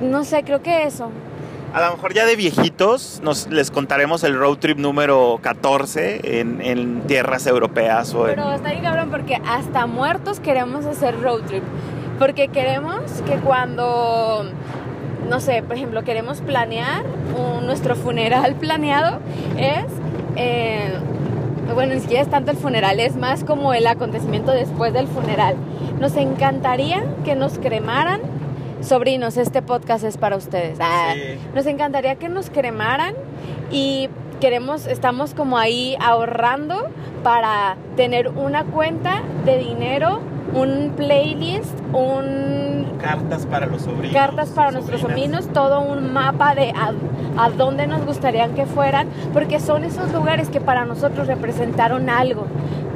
no 0.01 0.23
sé, 0.23 0.43
creo 0.43 0.61
que 0.61 0.83
eso. 0.83 1.09
A 1.75 1.81
lo 1.81 1.91
mejor 1.97 2.13
ya 2.13 2.25
de 2.25 2.37
viejitos 2.37 3.19
nos 3.21 3.47
les 3.49 3.69
contaremos 3.69 4.23
el 4.23 4.33
road 4.39 4.59
trip 4.59 4.77
número 4.77 5.39
14 5.41 6.39
en, 6.39 6.61
en 6.61 7.01
tierras 7.01 7.45
europeas 7.47 8.13
o 8.13 8.29
en... 8.29 8.35
Pero 8.35 8.53
está 8.53 8.69
bien 8.69 8.81
cabrón 8.81 9.09
porque 9.11 9.41
hasta 9.45 9.85
muertos 9.85 10.39
queremos 10.39 10.85
hacer 10.85 11.19
road 11.21 11.41
trip. 11.41 11.63
Porque 12.17 12.47
queremos 12.47 13.01
que 13.25 13.33
cuando, 13.39 14.45
no 15.29 15.39
sé, 15.41 15.63
por 15.63 15.75
ejemplo, 15.75 16.05
queremos 16.05 16.39
planear 16.39 17.03
un- 17.37 17.65
nuestro 17.65 17.97
funeral 17.97 18.55
planeado 18.59 19.19
es, 19.57 19.83
eh, 20.37 20.93
bueno, 21.73 21.93
ni 21.93 21.99
siquiera 21.99 22.21
es 22.23 22.29
tanto 22.29 22.51
el 22.51 22.57
funeral, 22.57 23.01
es 23.01 23.17
más 23.17 23.43
como 23.43 23.73
el 23.73 23.85
acontecimiento 23.87 24.53
después 24.53 24.93
del 24.93 25.07
funeral. 25.07 25.55
Nos 25.99 26.15
encantaría 26.15 27.03
que 27.25 27.35
nos 27.35 27.59
cremaran. 27.59 28.21
Sobrinos, 28.81 29.37
este 29.37 29.61
podcast 29.61 30.03
es 30.03 30.17
para 30.17 30.35
ustedes. 30.35 30.77
Ah, 30.81 31.13
Sí. 31.13 31.39
nos 31.53 31.65
encantaría 31.65 32.15
que 32.15 32.29
nos 32.29 32.49
cremaran 32.49 33.13
y 33.71 34.09
queremos, 34.41 34.85
estamos 34.85 35.33
como 35.33 35.57
ahí 35.57 35.95
ahorrando 35.99 36.87
para 37.23 37.77
tener 37.95 38.27
una 38.29 38.63
cuenta 38.65 39.21
de 39.45 39.57
dinero, 39.57 40.19
un 40.53 40.93
playlist, 40.95 41.73
un 41.93 42.85
Cartas 43.01 43.45
para 43.45 43.65
los 43.65 43.83
sobrinos. 43.83 44.13
cartas 44.13 44.49
para 44.49 44.71
nuestros 44.71 45.01
sobrinos, 45.01 45.47
todo 45.53 45.81
un 45.81 46.11
mapa 46.13 46.55
de 46.55 46.71
a, 46.71 46.91
a 47.37 47.49
dónde 47.49 47.87
nos 47.87 48.05
gustaría 48.05 48.47
que 48.49 48.65
fueran, 48.65 49.07
porque 49.33 49.59
son 49.59 49.83
esos 49.83 50.11
lugares 50.13 50.49
que 50.49 50.61
para 50.61 50.85
nosotros 50.85 51.27
representaron 51.27 52.09
algo. 52.09 52.45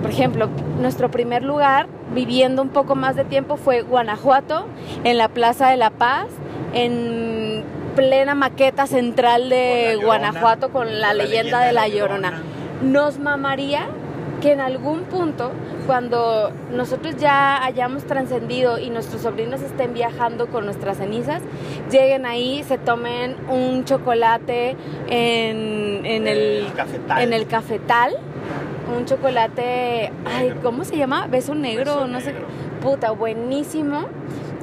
Por 0.02 0.12
ejemplo, 0.12 0.50
nuestro 0.80 1.12
primer 1.12 1.44
lugar, 1.44 1.88
viviendo 2.14 2.62
un 2.62 2.70
poco 2.70 2.96
más 2.96 3.16
de 3.16 3.26
tiempo, 3.26 3.58
fue 3.58 3.82
Guanajuato, 3.82 4.66
en 5.04 5.18
la 5.18 5.28
Plaza 5.30 5.70
de 5.70 5.78
la 5.78 5.90
Paz, 5.90 6.28
en 6.74 7.64
plena 7.96 8.36
maqueta 8.36 8.88
central 8.88 9.50
de 9.50 9.58
Con 9.58 9.68
la 9.86 9.92
Llorona, 9.94 10.32
Guanajuato 10.32 10.70
con 10.70 11.02
la, 11.02 11.14
leyenda, 11.14 11.62
de 11.62 11.74
la 11.74 11.88
Llorona. 11.88 12.42
Nos 12.82 13.20
mamaría 13.20 13.88
que 14.40 14.52
en 14.52 14.62
algún 14.62 15.02
punto, 15.04 15.52
cuando 15.86 16.52
nosotros 16.72 17.16
ya 17.18 17.64
hayamos 17.64 18.04
trascendido 18.04 18.80
y 18.80 18.90
nuestros 18.90 19.22
sobrinos 19.22 19.62
estén 19.62 19.94
viajando 19.94 20.48
con 20.48 20.66
nuestras 20.66 20.98
cenizas, 20.98 21.42
lleguen 21.92 22.26
ahí, 22.26 22.64
se 22.64 22.78
tomen 22.78 23.36
un 23.50 23.86
chocolate 23.86 24.76
en, 25.10 26.06
en 26.06 26.28
el, 26.28 26.68
cafetal. 26.76 27.22
en 27.22 27.34
el 27.34 27.48
cafetal, 27.48 28.18
un 28.98 29.06
chocolate, 29.06 30.12
ay. 30.26 30.54
¿cómo 30.64 30.84
se 30.84 30.98
llama? 30.98 31.28
Beso 31.28 31.54
negro, 31.56 31.96
Beso 31.96 32.08
no 32.08 32.22
sé, 32.22 32.34
puta, 32.82 33.12
buenísimo. 33.12 34.06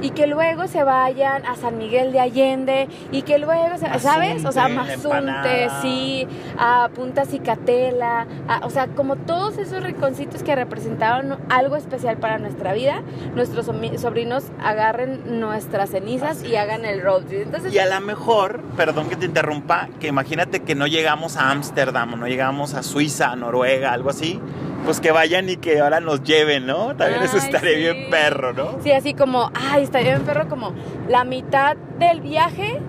Y 0.01 0.11
que 0.11 0.27
luego 0.27 0.67
se 0.67 0.83
vayan 0.83 1.45
a 1.45 1.55
San 1.55 1.77
Miguel 1.77 2.11
de 2.11 2.19
Allende 2.19 2.87
y 3.11 3.23
que 3.23 3.37
luego, 3.39 3.77
se- 3.77 3.99
¿sabes? 3.99 4.45
O 4.45 4.51
sea, 4.51 4.67
Mazunte, 4.67 5.69
sí, 5.81 6.27
a 6.57 6.89
Punta 6.93 7.25
Cicatela, 7.25 8.27
a- 8.47 8.65
o 8.65 8.69
sea, 8.69 8.87
como 8.87 9.15
todos 9.15 9.57
esos 9.57 9.83
rinconcitos 9.83 10.43
que 10.43 10.55
representaron 10.55 11.37
algo 11.49 11.75
especial 11.75 12.17
para 12.17 12.37
nuestra 12.37 12.73
vida, 12.73 13.01
nuestros 13.35 13.65
sobrinos 13.65 14.45
agarren 14.63 15.39
nuestras 15.39 15.89
cenizas 15.89 16.37
Así 16.37 16.47
y 16.49 16.55
hagan 16.57 16.85
el 16.85 17.01
road 17.01 17.23
trip. 17.23 17.43
Entonces, 17.43 17.73
Y 17.73 17.79
a 17.79 17.85
lo 17.87 17.99
mejor, 18.05 18.61
perdón 18.75 19.09
que 19.09 19.15
te 19.15 19.25
interrumpa, 19.25 19.87
que 19.99 20.07
imagínate 20.07 20.59
que 20.61 20.75
no 20.75 20.87
llegamos 20.87 21.37
a 21.37 21.51
Ámsterdam, 21.51 22.13
o 22.13 22.17
no 22.17 22.27
llegamos 22.27 22.73
a 22.73 22.83
Suiza, 22.83 23.31
a 23.31 23.35
Noruega, 23.35 23.93
algo 23.93 24.09
así, 24.09 24.39
pues 24.85 24.99
que 24.99 25.11
vayan 25.11 25.49
y 25.49 25.57
que 25.57 25.79
ahora 25.81 25.99
nos 25.99 26.23
lleven, 26.23 26.65
¿no? 26.65 26.95
También 26.95 27.21
eso 27.23 27.37
Ay, 27.37 27.43
estaría 27.45 27.71
sí. 27.71 27.77
bien 27.77 28.09
perro, 28.09 28.53
¿no? 28.53 28.77
sí, 28.83 28.91
así 28.91 29.13
como, 29.13 29.51
ay, 29.53 29.83
estaría 29.83 30.11
bien 30.15 30.25
perro, 30.25 30.47
como 30.47 30.73
la 31.09 31.23
mitad 31.23 31.75
del 31.99 32.21
viaje 32.21 32.79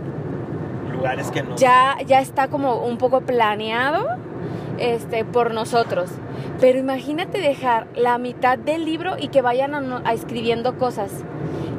Lugares 0.92 1.30
que 1.30 1.42
no. 1.42 1.56
ya, 1.56 1.96
ya 2.06 2.20
está 2.20 2.48
como 2.48 2.76
un 2.84 2.98
poco 2.98 3.20
planeado 3.22 4.16
este, 4.78 5.24
por 5.24 5.52
nosotros. 5.54 6.10
Pero 6.60 6.78
imagínate 6.78 7.38
dejar 7.40 7.86
la 7.96 8.18
mitad 8.18 8.58
del 8.58 8.84
libro 8.84 9.16
y 9.18 9.28
que 9.28 9.42
vayan 9.42 9.74
a, 9.74 10.02
a 10.04 10.12
escribiendo 10.12 10.76
cosas. 10.78 11.10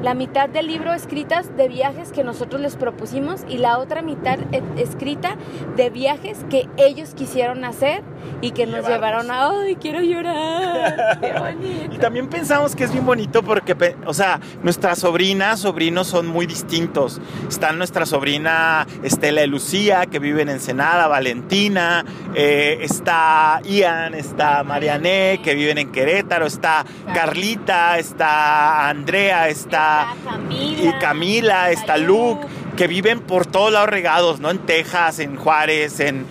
La 0.02 0.14
mitad 0.14 0.48
del 0.48 0.68
libro 0.68 0.94
escritas 0.94 1.58
de 1.58 1.68
viajes 1.68 2.14
que 2.14 2.24
nosotros 2.24 2.62
les 2.62 2.78
propusimos 2.78 3.42
y 3.50 3.58
la 3.58 3.80
otra 3.80 4.02
mitad 4.02 4.40
eh, 4.54 4.64
escrita 4.78 5.36
de 5.76 5.90
viajes 5.90 6.46
que 6.50 6.70
ellos 6.78 7.14
quisieron 7.16 7.66
hacer 7.66 8.02
y 8.42 8.52
que 8.52 8.66
nos 8.66 8.88
Llevarnos. 8.88 9.26
llevaron 9.28 9.32
a, 9.32 9.50
ay, 9.64 9.76
quiero 9.76 10.00
llorar. 10.00 11.20
Qué 11.20 11.34
bonito. 11.40 11.96
Y 11.96 11.98
también 11.98 12.30
pensamos 12.30 12.78
que 12.78 12.86
es 12.86 12.94
bien 12.94 13.06
bonito 13.06 13.44
porque, 13.44 13.76
o 14.06 14.14
sea, 14.14 14.40
nuestras 14.64 15.00
sobrinas, 15.00 15.60
sobrinos 15.60 16.08
son 16.08 16.28
muy 16.28 16.46
distintos. 16.46 17.20
Está 17.50 17.74
nuestra 17.74 18.06
sobrina 18.06 18.88
Estela 19.04 19.44
y 19.44 19.48
Lucía, 19.48 20.06
que 20.06 20.20
viven 20.20 20.48
en 20.48 20.56
Ensenada, 20.56 21.08
Valentina, 21.08 22.06
eh, 22.36 22.80
está 22.82 23.60
Ian, 23.66 24.14
está 24.14 24.49
Mariané, 24.66 25.40
que 25.44 25.54
viven 25.56 25.78
en 25.78 25.92
Querétaro, 25.92 26.46
está 26.46 26.86
Carlita, 27.14 27.98
está 27.98 28.90
Andrea, 28.90 29.48
está... 29.50 30.14
Camila. 30.24 30.84
y 30.84 31.00
Camila, 31.00 31.72
está 31.72 31.98
Luke, 31.98 32.46
que 32.76 32.88
viven 32.88 33.20
por 33.20 33.46
todos 33.46 33.72
lados 33.72 33.90
regados, 33.90 34.40
¿no? 34.40 34.50
En 34.52 34.60
Texas, 34.60 35.20
en 35.20 35.36
Juárez, 35.36 36.00
en... 36.00 36.26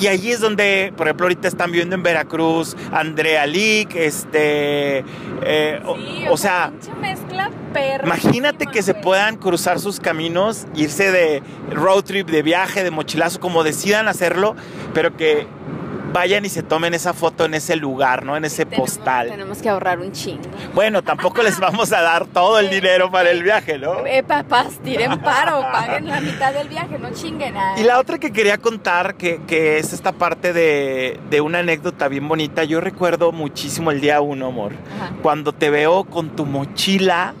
Y 0.00 0.06
allí 0.06 0.30
es 0.30 0.38
donde, 0.38 0.92
por 0.96 1.08
ejemplo, 1.08 1.24
ahorita 1.24 1.48
están 1.48 1.72
viviendo 1.72 1.96
en 1.96 2.04
Veracruz, 2.04 2.76
Andrea 2.92 3.44
Lick, 3.46 3.96
este... 3.96 5.04
eh, 5.42 5.82
o- 5.84 5.96
Sí, 5.96 6.24
o, 6.30 6.36
sea, 6.36 6.70
pinche 6.70 6.94
mezcla 7.00 7.50
perra. 7.72 8.04
imagínate 8.06 8.66
que 8.66 8.82
se 8.82 8.94
puedan 8.94 9.36
cruzar 9.36 9.80
sus 9.80 9.98
caminos, 9.98 10.66
irse 10.76 11.10
de 11.10 11.42
road 11.72 12.04
trip, 12.04 12.28
de 12.28 12.42
viaje, 12.42 12.84
de 12.84 12.92
mochilazo, 12.92 13.40
como 13.40 13.64
decidan 13.64 14.06
hacerlo, 14.06 14.54
pero 14.94 15.16
que 15.16 15.48
vayan 16.12 16.44
y 16.44 16.48
se 16.48 16.62
tomen 16.62 16.94
esa 16.94 17.12
foto 17.12 17.44
en 17.44 17.54
ese 17.54 17.76
lugar, 17.76 18.24
¿no? 18.24 18.36
En 18.36 18.44
ese 18.44 18.66
postal. 18.66 19.28
Tenemos 19.28 19.60
que 19.62 19.68
ahorrar 19.68 19.98
un 20.00 20.12
chingo. 20.12 20.42
Bueno, 20.74 21.02
tampoco 21.02 21.42
les 21.42 21.58
vamos 21.60 21.92
a 21.92 22.00
dar 22.02 22.26
todo 22.26 22.58
el 22.58 22.70
dinero 22.70 23.10
para 23.10 23.30
el 23.30 23.42
viaje, 23.42 23.78
¿no? 23.78 24.06
Eh, 24.06 24.22
papás, 24.22 24.78
tiren 24.82 25.18
paro, 25.20 25.60
paguen 25.72 26.08
la 26.08 26.20
mitad 26.20 26.52
del 26.52 26.68
viaje, 26.68 26.98
no 26.98 27.10
chinguen 27.12 27.54
nada. 27.54 27.78
Y 27.78 27.84
la 27.84 27.98
otra 27.98 28.18
que 28.18 28.32
quería 28.32 28.58
contar, 28.58 29.16
que, 29.16 29.40
que 29.46 29.78
es 29.78 29.92
esta 29.92 30.12
parte 30.12 30.52
de, 30.52 31.18
de 31.30 31.40
una 31.40 31.58
anécdota 31.60 32.08
bien 32.08 32.26
bonita, 32.28 32.64
yo 32.64 32.80
recuerdo 32.80 33.32
muchísimo 33.32 33.90
el 33.90 34.00
día 34.00 34.20
uno, 34.20 34.46
amor, 34.46 34.72
Ajá. 34.96 35.12
cuando 35.22 35.52
te 35.52 35.70
veo 35.70 36.04
con 36.04 36.30
tu 36.30 36.46
mochila, 36.46 37.34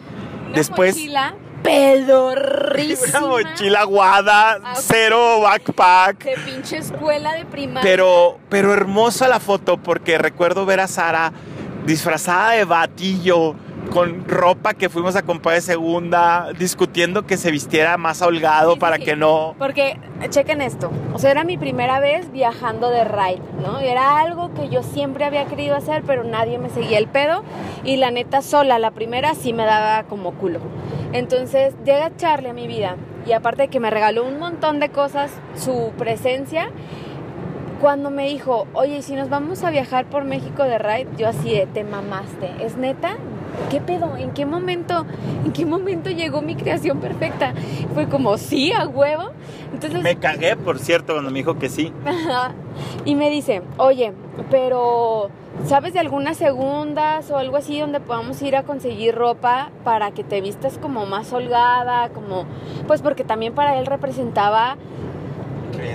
Una 0.46 0.54
después 0.56 0.94
mochila 0.94 1.34
pedorrísima. 1.62 3.18
una 3.18 3.28
mochila 3.28 3.80
aguada, 3.80 4.58
Ah, 4.64 4.74
cero 4.76 5.40
backpack, 5.40 6.24
De 6.24 6.36
pinche 6.38 6.78
escuela 6.78 7.34
de 7.34 7.44
primaria. 7.44 7.82
pero, 7.82 8.38
pero 8.48 8.72
hermosa 8.72 9.28
la 9.28 9.40
foto 9.40 9.76
porque 9.76 10.18
recuerdo 10.18 10.66
ver 10.66 10.80
a 10.80 10.88
Sara 10.88 11.32
disfrazada 11.86 12.52
de 12.52 12.64
batillo, 12.64 13.54
con 13.92 14.26
ropa 14.28 14.74
que 14.74 14.88
fuimos 14.88 15.16
a 15.16 15.22
comprar 15.22 15.54
de 15.54 15.60
segunda, 15.60 16.52
discutiendo 16.58 17.26
que 17.26 17.36
se 17.36 17.50
vistiera 17.50 17.96
más 17.96 18.22
holgado 18.22 18.74
Sí, 18.74 18.78
para 18.80 18.96
sí. 18.96 19.04
que 19.04 19.16
no... 19.16 19.54
Porque, 19.58 19.98
chequen 20.30 20.60
esto, 20.60 20.90
o 21.12 21.18
sea, 21.18 21.30
era 21.30 21.44
mi 21.44 21.56
primera 21.56 22.00
vez 22.00 22.30
viajando 22.32 22.90
de 22.90 23.04
ride, 23.04 23.40
¿no? 23.62 23.78
Era 23.80 24.20
algo 24.20 24.52
que 24.54 24.68
yo 24.68 24.82
siempre 24.82 25.24
había 25.24 25.46
querido 25.46 25.74
hacer, 25.76 26.02
pero 26.06 26.24
nadie 26.24 26.58
me 26.58 26.68
seguía 26.70 26.98
el 26.98 27.08
pedo. 27.08 27.42
Y 27.84 27.96
la 27.96 28.10
neta, 28.10 28.42
sola, 28.42 28.78
la 28.78 28.90
primera 28.90 29.34
sí 29.34 29.52
me 29.52 29.64
daba 29.64 30.04
como 30.04 30.32
culo. 30.32 30.60
Entonces, 31.12 31.74
llega 31.84 32.14
Charlie 32.16 32.50
a 32.50 32.52
mi 32.52 32.66
vida. 32.66 32.96
Y 33.26 33.32
aparte 33.32 33.62
de 33.62 33.68
que 33.68 33.80
me 33.80 33.90
regaló 33.90 34.24
un 34.24 34.38
montón 34.38 34.80
de 34.80 34.90
cosas, 34.90 35.30
su 35.56 35.92
presencia, 35.98 36.70
cuando 37.80 38.10
me 38.10 38.26
dijo, 38.28 38.66
oye, 38.74 38.98
¿y 38.98 39.02
si 39.02 39.14
nos 39.14 39.28
vamos 39.28 39.62
a 39.62 39.70
viajar 39.70 40.06
por 40.06 40.24
México 40.24 40.64
de 40.64 40.78
ride, 40.78 41.08
yo 41.16 41.28
así 41.28 41.50
de, 41.50 41.66
te 41.66 41.84
mamaste. 41.84 42.50
¿Es 42.60 42.76
neta? 42.76 43.16
¿Qué 43.70 43.80
pedo? 43.80 44.16
¿En 44.16 44.30
qué 44.32 44.46
momento? 44.46 45.04
¿En 45.44 45.52
qué 45.52 45.66
momento 45.66 46.10
llegó 46.10 46.42
mi 46.42 46.54
creación 46.54 46.98
perfecta? 46.98 47.52
Fue 47.94 48.08
como, 48.08 48.38
sí, 48.38 48.72
a 48.72 48.86
huevo. 48.86 49.30
Entonces, 49.72 50.02
Me 50.02 50.16
cagué, 50.16 50.56
por 50.56 50.78
cierto, 50.78 51.12
cuando 51.12 51.30
me 51.30 51.38
dijo 51.38 51.58
que 51.58 51.68
sí. 51.68 51.92
Y 53.04 53.14
me 53.14 53.30
dice, 53.30 53.62
oye, 53.76 54.12
pero 54.50 55.30
¿sabes 55.66 55.92
de 55.92 55.98
algunas 55.98 56.36
segundas 56.36 57.30
o 57.30 57.36
algo 57.36 57.56
así 57.56 57.80
donde 57.80 58.00
podamos 58.00 58.40
ir 58.42 58.54
a 58.54 58.62
conseguir 58.62 59.14
ropa 59.14 59.70
para 59.84 60.12
que 60.12 60.24
te 60.24 60.40
vistas 60.40 60.78
como 60.78 61.06
más 61.06 61.32
holgada, 61.32 62.10
como, 62.10 62.44
pues 62.86 63.02
porque 63.02 63.24
también 63.24 63.54
para 63.54 63.78
él 63.78 63.86
representaba 63.86 64.76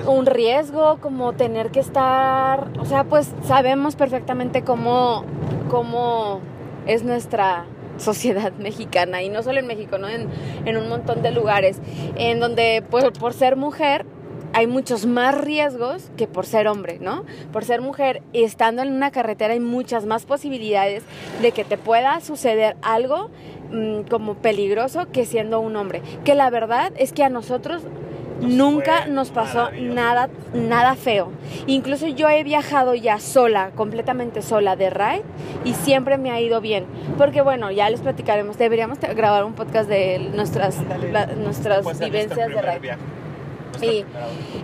un 0.06 0.26
riesgo, 0.26 0.98
como 1.02 1.34
tener 1.34 1.70
que 1.72 1.80
estar, 1.80 2.68
o 2.80 2.86
sea, 2.86 3.04
pues 3.04 3.34
sabemos 3.46 3.96
perfectamente 3.96 4.64
cómo, 4.64 5.24
cómo 5.70 6.40
es 6.88 7.04
nuestra 7.04 7.66
sociedad 7.98 8.52
mexicana 8.60 9.22
y 9.22 9.30
no 9.30 9.44
solo 9.44 9.60
en 9.60 9.68
México, 9.68 9.98
¿no? 9.98 10.08
En, 10.08 10.30
un 10.78 10.90
montón 10.90 11.22
de 11.22 11.32
lugares 11.32 11.80
en 12.16 12.40
donde 12.40 12.84
pues, 12.90 13.06
por 13.18 13.34
ser 13.34 13.56
mujer 13.56 14.06
hay 14.54 14.68
muchos 14.68 15.08
más 15.08 15.36
riesgos 15.36 16.12
que 16.16 16.28
por 16.28 16.46
ser 16.46 16.68
hombre, 16.68 17.00
¿no? 17.00 17.26
Por 17.52 17.66
ser 17.66 17.82
mujer 17.82 18.22
y 18.34 18.44
estando 18.44 18.84
en 18.84 18.94
una 18.94 19.10
carretera 19.12 19.54
hay 19.54 19.60
muchas 19.60 20.06
más 20.06 20.26
posibilidades 20.26 21.04
de 21.42 21.52
que 21.52 21.64
te 21.64 21.78
pueda 21.78 22.20
suceder 22.22 22.76
algo 22.84 23.30
mm, 23.72 24.02
como 24.10 24.36
peligroso 24.36 25.08
que 25.12 25.26
siendo 25.26 25.60
un 25.60 25.76
hombre. 25.76 26.04
Que 26.24 26.36
la 26.36 26.52
verdad 26.52 26.94
es 26.98 27.14
que 27.14 27.24
a 27.24 27.30
nosotros 27.30 27.82
Nos 27.84 28.13
nunca 28.42 29.06
nos 29.08 29.30
pasó 29.32 29.70
nada, 29.80 30.30
nada 30.54 30.96
feo. 30.96 31.30
Incluso 31.68 32.08
yo 32.08 32.30
he 32.30 32.44
viajado 32.44 32.96
ya 32.96 33.20
sola, 33.20 33.72
completamente 33.76 34.42
sola 34.42 34.76
de 34.76 34.90
ride 34.90 35.24
y 35.66 35.74
siempre 35.74 36.18
me 36.18 36.32
ha 36.32 36.40
ido 36.42 36.62
bien. 36.62 36.86
Porque 37.18 37.42
bueno, 37.42 37.72
ya 37.72 37.90
les 37.90 38.02
platicaremos, 38.02 38.58
deberíamos 38.58 39.00
grabar 39.00 39.46
un 39.46 39.54
podcast 39.54 39.88
de 39.90 40.20
nuestras, 40.36 40.78
la- 41.12 41.28
nuestras 41.28 41.84
Pues 41.84 41.96
este 42.00 42.06
vivencias 42.10 42.50
de 42.50 42.62
ride. 42.62 42.80
viaje. 42.80 43.02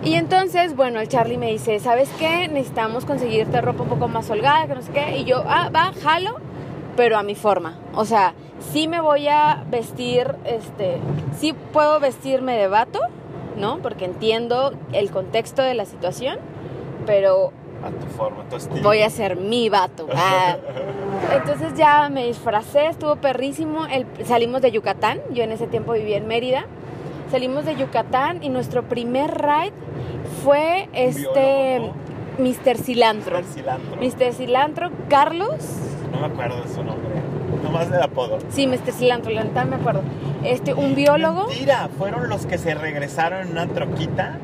Y 0.02 0.14
entonces, 0.14 0.74
bueno, 0.76 1.00
el 1.00 1.08
Charlie 1.08 1.36
me 1.36 1.50
dice, 1.50 1.78
¿sabes 1.80 2.08
qué? 2.18 2.48
Necesitamos 2.48 3.04
conseguirte 3.04 3.60
ropa 3.60 3.82
un 3.82 3.88
poco 3.88 4.08
más 4.08 4.30
holgada, 4.30 4.66
que 4.66 4.74
no 4.74 4.82
sé 4.82 4.92
qué. 4.92 5.18
Y 5.18 5.24
yo, 5.24 5.42
ah, 5.46 5.68
va, 5.74 5.92
jalo, 6.02 6.36
pero 6.96 7.18
a 7.18 7.22
mi 7.22 7.34
forma. 7.34 7.76
O 7.94 8.04
sea, 8.04 8.34
sí 8.72 8.88
me 8.88 9.00
voy 9.00 9.28
a 9.28 9.64
vestir, 9.70 10.34
este, 10.44 10.98
sí 11.38 11.54
puedo 11.72 12.00
vestirme 12.00 12.56
de 12.56 12.68
vato, 12.68 13.00
¿no? 13.56 13.78
Porque 13.78 14.04
entiendo 14.04 14.72
el 14.92 15.10
contexto 15.10 15.62
de 15.62 15.74
la 15.74 15.84
situación, 15.84 16.38
pero 17.06 17.52
A 17.84 17.90
tu 17.90 18.06
forma, 18.16 18.42
a 18.42 18.48
tu 18.48 18.56
estilo. 18.56 18.82
voy 18.82 19.02
a 19.02 19.10
ser 19.10 19.36
mi 19.36 19.68
vato. 19.68 20.06
Ah. 20.14 20.56
Entonces 21.34 21.74
ya 21.74 22.08
me 22.08 22.26
disfracé, 22.26 22.86
estuvo 22.86 23.16
perrísimo. 23.16 23.86
El- 23.86 24.06
salimos 24.24 24.62
de 24.62 24.70
Yucatán, 24.70 25.20
yo 25.32 25.42
en 25.44 25.52
ese 25.52 25.66
tiempo 25.66 25.92
vivía 25.92 26.16
en 26.16 26.26
Mérida. 26.26 26.64
Salimos 27.30 27.64
de 27.64 27.76
Yucatán 27.76 28.42
y 28.42 28.48
nuestro 28.48 28.82
primer 28.84 29.30
ride 29.40 29.72
fue 30.42 30.88
este 30.92 31.80
Mr. 32.38 32.76
Cilantro. 32.78 33.38
El 33.38 33.44
cilantro. 33.44 33.96
Mr. 34.00 34.32
Cilantro, 34.32 34.90
Carlos. 35.08 35.54
No 36.12 36.20
me 36.20 36.26
acuerdo 36.26 36.60
de 36.62 36.68
su 36.68 36.82
nombre. 36.82 37.10
Nomás 37.70 37.90
del 37.90 38.02
apodo. 38.02 38.38
Sí, 38.50 38.66
Mr. 38.66 38.92
Cilantro, 38.92 39.30
la 39.30 39.44
neta 39.44 39.64
no 39.64 39.70
me 39.70 39.76
acuerdo. 39.76 40.02
Este, 40.44 40.74
un 40.74 40.94
biólogo. 40.94 41.46
Mentira, 41.48 41.88
fueron 41.98 42.28
los 42.28 42.46
que 42.46 42.58
se 42.58 42.74
regresaron 42.74 43.42
en 43.46 43.52
una 43.52 43.66
troquita. 43.66 44.38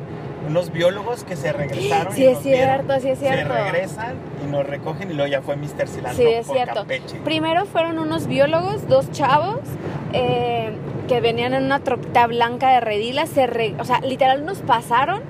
Unos 0.47 0.71
biólogos 0.71 1.25
que 1.25 1.35
se 1.35 1.51
regresaron. 1.51 2.13
Sí, 2.13 2.21
y 2.21 2.25
es 2.27 2.35
nos 2.35 2.43
vieron, 2.45 2.69
cierto, 2.87 3.01
sí 3.01 3.09
es 3.09 3.19
cierto. 3.19 3.53
Se 3.53 3.63
regresan 3.63 4.15
y 4.45 4.49
nos 4.49 4.65
recogen 4.65 5.11
y 5.11 5.13
luego 5.13 5.29
ya 5.29 5.41
fue 5.41 5.57
Mr. 5.57 5.89
Cilantro 5.89 6.13
Sí, 6.23 6.23
es 6.25 6.47
por 6.47 6.55
cierto. 6.55 6.75
Campeche. 6.75 7.17
Primero 7.25 7.65
fueron 7.65 7.99
unos 7.99 8.27
biólogos, 8.27 8.87
dos 8.87 9.11
chavos, 9.11 9.59
eh, 10.13 10.71
que 11.09 11.19
venían 11.19 11.53
en 11.53 11.65
una 11.65 11.81
troquita 11.81 12.27
blanca 12.27 12.69
de 12.69 12.79
redilas, 12.79 13.27
se 13.29 13.45
re- 13.45 13.75
o 13.77 13.83
sea, 13.83 13.99
literal 13.99 14.45
nos 14.45 14.59
pasaron, 14.59 15.21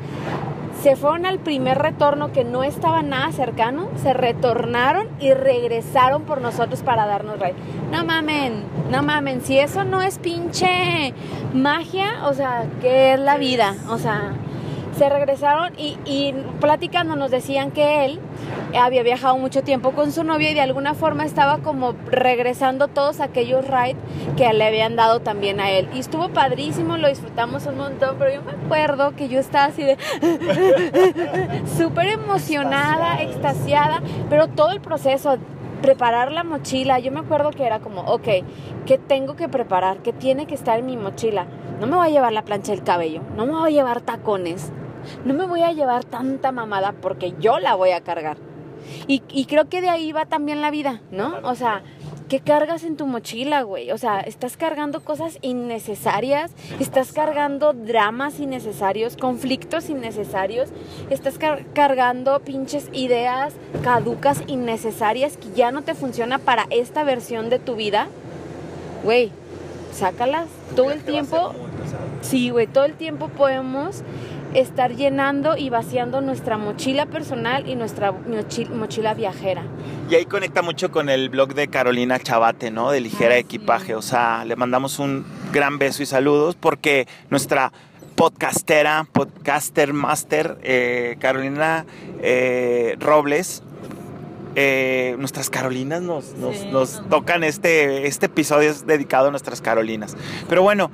se 0.81 0.95
fueron 0.95 1.25
al 1.25 1.39
primer 1.39 1.77
retorno 1.77 2.31
que 2.31 2.43
no 2.43 2.63
estaba 2.63 3.01
nada 3.01 3.31
cercano, 3.31 3.89
se 4.01 4.13
retornaron 4.13 5.07
y 5.19 5.33
regresaron 5.33 6.23
por 6.23 6.41
nosotros 6.41 6.81
para 6.81 7.05
darnos 7.05 7.39
ride. 7.39 7.55
No 7.91 8.03
mamen, 8.03 8.63
no 8.91 9.03
mamen, 9.03 9.41
si 9.41 9.57
eso 9.57 9.83
no 9.83 10.01
es 10.01 10.19
pinche 10.19 11.13
magia, 11.53 12.25
o 12.25 12.33
sea, 12.33 12.65
¿qué 12.81 13.13
es 13.13 13.19
la 13.19 13.37
¿Qué 13.37 13.41
vida? 13.41 13.75
O 13.89 13.97
sea, 13.97 14.33
se 14.97 15.09
regresaron 15.09 15.73
y, 15.77 15.97
y 16.05 16.33
platicando 16.59 17.15
nos 17.15 17.29
decían 17.31 17.71
que 17.71 18.05
él 18.05 18.19
había 18.79 19.03
viajado 19.03 19.37
mucho 19.37 19.63
tiempo 19.63 19.91
con 19.91 20.11
su 20.11 20.23
novia 20.23 20.51
y 20.51 20.53
de 20.53 20.61
alguna 20.61 20.93
forma 20.93 21.23
estaba 21.25 21.59
como 21.59 21.93
regresando 22.07 22.87
todos 22.87 23.19
aquellos 23.19 23.65
rides 23.67 23.95
que 24.35 24.51
le 24.53 24.65
habían 24.65 24.95
dado 24.95 25.19
también 25.21 25.59
a 25.59 25.69
él. 25.69 25.87
Y 25.93 25.99
estuvo 25.99 26.29
padrísimo, 26.29 26.97
lo 26.97 27.07
disfrutamos 27.07 27.65
un 27.67 27.77
montón, 27.77 28.15
pero 28.19 28.33
yo 28.33 28.41
me 28.41 28.51
acuerdo 28.51 29.15
que 29.15 29.29
yo 29.29 29.39
estaba 29.39 29.65
así 29.65 29.83
de 29.83 29.97
súper 31.77 32.07
emocionada, 32.07 33.21
Extasiada. 33.21 33.97
extasiada, 33.97 34.01
pero 34.29 34.47
todo 34.47 34.71
el 34.71 34.81
proceso, 34.81 35.37
preparar 35.81 36.31
la 36.31 36.43
mochila, 36.43 36.99
yo 36.99 37.11
me 37.11 37.19
acuerdo 37.19 37.51
que 37.51 37.65
era 37.65 37.79
como, 37.79 38.01
ok, 38.01 38.27
¿qué 38.85 38.97
tengo 38.97 39.35
que 39.35 39.47
preparar? 39.47 39.97
¿Qué 39.99 40.11
tiene 40.13 40.45
que 40.47 40.55
estar 40.55 40.79
en 40.79 40.85
mi 40.87 40.97
mochila? 40.97 41.45
No 41.79 41.87
me 41.87 41.95
voy 41.95 42.07
a 42.07 42.09
llevar 42.09 42.33
la 42.33 42.41
plancha 42.43 42.71
del 42.71 42.83
cabello, 42.83 43.21
no 43.35 43.45
me 43.45 43.53
voy 43.53 43.69
a 43.71 43.75
llevar 43.75 44.01
tacones, 44.01 44.71
no 45.25 45.33
me 45.33 45.45
voy 45.45 45.61
a 45.63 45.71
llevar 45.71 46.03
tanta 46.05 46.51
mamada 46.51 46.93
porque 46.93 47.33
yo 47.39 47.59
la 47.59 47.75
voy 47.75 47.91
a 47.91 48.01
cargar. 48.01 48.37
Y, 49.07 49.21
y 49.29 49.45
creo 49.45 49.67
que 49.67 49.81
de 49.81 49.89
ahí 49.89 50.11
va 50.11 50.25
también 50.25 50.61
la 50.61 50.71
vida, 50.71 51.01
¿no? 51.11 51.35
O 51.43 51.55
sea, 51.55 51.81
¿qué 52.29 52.39
cargas 52.39 52.85
en 52.85 52.95
tu 52.95 53.05
mochila, 53.05 53.63
güey? 53.63 53.91
O 53.91 53.97
sea, 53.97 54.21
estás 54.21 54.55
cargando 54.55 55.01
cosas 55.01 55.39
innecesarias, 55.41 56.51
estás 56.79 57.11
cargando 57.11 57.73
dramas 57.73 58.39
innecesarios, 58.39 59.17
conflictos 59.17 59.89
innecesarios, 59.89 60.69
estás 61.09 61.37
car- 61.37 61.65
cargando 61.73 62.39
pinches 62.39 62.89
ideas 62.93 63.53
caducas 63.83 64.41
innecesarias 64.47 65.35
que 65.35 65.51
ya 65.53 65.71
no 65.73 65.81
te 65.81 65.93
funciona 65.93 66.39
para 66.39 66.65
esta 66.69 67.03
versión 67.03 67.49
de 67.49 67.59
tu 67.59 67.75
vida. 67.75 68.07
Güey, 69.03 69.31
sácalas 69.91 70.47
todo 70.77 70.91
el 70.91 71.01
tiempo. 71.03 71.51
Sí, 72.21 72.49
güey, 72.51 72.67
todo 72.67 72.85
el 72.85 72.93
tiempo 72.93 73.27
podemos 73.29 74.01
estar 74.53 74.95
llenando 74.95 75.57
y 75.57 75.69
vaciando 75.69 76.21
nuestra 76.21 76.57
mochila 76.57 77.05
personal 77.05 77.67
y 77.67 77.75
nuestra 77.75 78.11
mochi- 78.11 78.69
mochila 78.69 79.13
viajera. 79.13 79.63
Y 80.09 80.15
ahí 80.15 80.25
conecta 80.25 80.61
mucho 80.61 80.89
con 80.91 81.09
el 81.09 81.29
blog 81.29 81.53
de 81.53 81.67
Carolina 81.67 82.17
Chabate, 82.19 82.71
¿no? 82.71 82.91
De 82.91 83.01
ligera 83.01 83.33
sí. 83.35 83.41
equipaje. 83.41 83.93
O 83.95 84.01
sea, 84.01 84.45
le 84.45 84.55
mandamos 84.55 84.99
un 84.99 85.25
gran 85.51 85.77
beso 85.79 86.01
y 86.01 86.05
saludos 86.05 86.55
porque 86.55 87.07
nuestra 87.29 87.71
podcastera, 88.15 89.05
podcaster 89.11 89.93
master, 89.93 90.57
eh, 90.63 91.17
Carolina 91.19 91.85
eh, 92.21 92.95
Robles, 92.99 93.61
eh, 94.55 95.15
nuestras 95.19 95.51
Carolinas 95.51 96.01
nos, 96.01 96.33
nos, 96.35 96.57
Sí. 96.57 96.67
nos 96.71 97.07
tocan 97.09 97.43
este, 97.43 98.07
este 98.07 98.25
episodio 98.25 98.71
es 98.71 98.87
dedicado 98.87 99.27
a 99.27 99.31
nuestras 99.31 99.61
Carolinas. 99.61 100.17
Pero 100.49 100.63
bueno, 100.63 100.89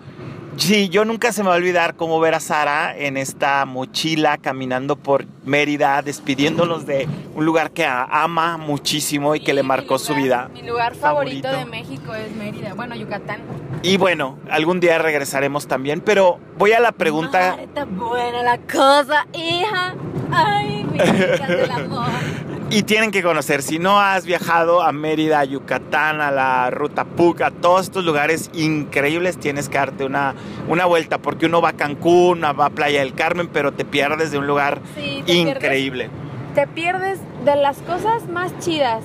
sí, 0.58 0.90
yo 0.90 1.06
nunca 1.06 1.32
se 1.32 1.44
me 1.44 1.50
va 1.50 1.56
a 1.56 1.58
olvidar 1.58 1.96
cómo 1.96 2.20
ver 2.20 2.34
a 2.36 2.40
Sara 2.40 2.96
en 2.98 3.18
esta 3.18 3.66
mochila 3.66 4.38
caminando 4.38 4.96
por 4.96 5.26
Mérida, 5.46 6.02
despidiéndonos 6.02 6.86
de 6.86 7.08
un 7.36 7.46
lugar 7.46 7.72
que 7.72 7.86
ama 7.86 8.58
muchísimo 8.58 9.36
y 9.36 9.40
que 9.40 9.54
le 9.54 9.64
marcó 9.64 9.98
su 9.98 10.16
vida. 10.16 10.50
Mi 10.54 10.64
lugar 10.64 10.96
favorito, 10.96 11.48
favorito. 11.48 11.72
de 11.72 11.78
México 11.78 12.14
es 12.16 12.32
Mérida, 12.36 12.74
bueno, 12.74 12.96
Yucatán. 12.96 13.42
Y 13.82 13.98
bueno, 13.98 14.38
algún 14.50 14.80
día 14.80 14.98
regresaremos 14.98 15.68
también, 15.68 16.02
pero 16.02 16.40
voy 16.58 16.72
a 16.72 16.80
la 16.80 16.92
pregunta... 16.92 17.58
Está 17.62 17.86
buena 17.86 18.44
la 18.44 18.58
cosa, 18.60 19.28
hija. 19.34 19.96
Ay, 20.32 20.86
mi 20.86 20.98
del 20.98 21.72
amor. 21.72 22.08
Y 22.74 22.84
tienen 22.84 23.12
que 23.12 23.22
conocer, 23.22 23.62
si 23.62 23.78
no 23.78 24.00
has 24.00 24.26
viajado 24.26 24.82
a 24.82 24.92
Mérida, 24.92 25.40
a 25.40 25.46
Yucatán, 25.46 26.22
a 26.22 26.32
la 26.32 26.72
Ruta 26.72 27.06
Puc, 27.06 27.42
a 27.42 27.52
todos 27.52 27.82
estos 27.84 28.04
lugares 28.04 28.50
increíbles, 28.54 29.38
tienes 29.38 29.70
que 29.70 29.78
darte 29.78 30.06
una, 30.06 30.34
una 30.68 30.86
vuelta, 30.86 31.20
porque 31.20 31.46
uno 31.46 31.62
va 31.62 31.70
a 31.70 31.74
Cancún, 31.74 32.42
va 32.42 32.66
a 32.66 32.70
Playa 32.72 33.02
del 33.02 33.14
Carmen, 33.14 33.48
pero 33.48 33.74
te 33.74 33.86
pierdes 33.86 34.32
de 34.32 34.40
un 34.40 34.48
lugar 34.48 34.80
Sí, 34.96 35.22
te 35.26 35.34
pierdes- 35.34 35.56
increíble. 35.58 36.10
te 36.56 36.66
pierdes 36.66 37.20
de 37.46 37.56
las 37.58 37.78
cosas 37.80 38.28
más 38.28 38.58
chidas 38.60 39.04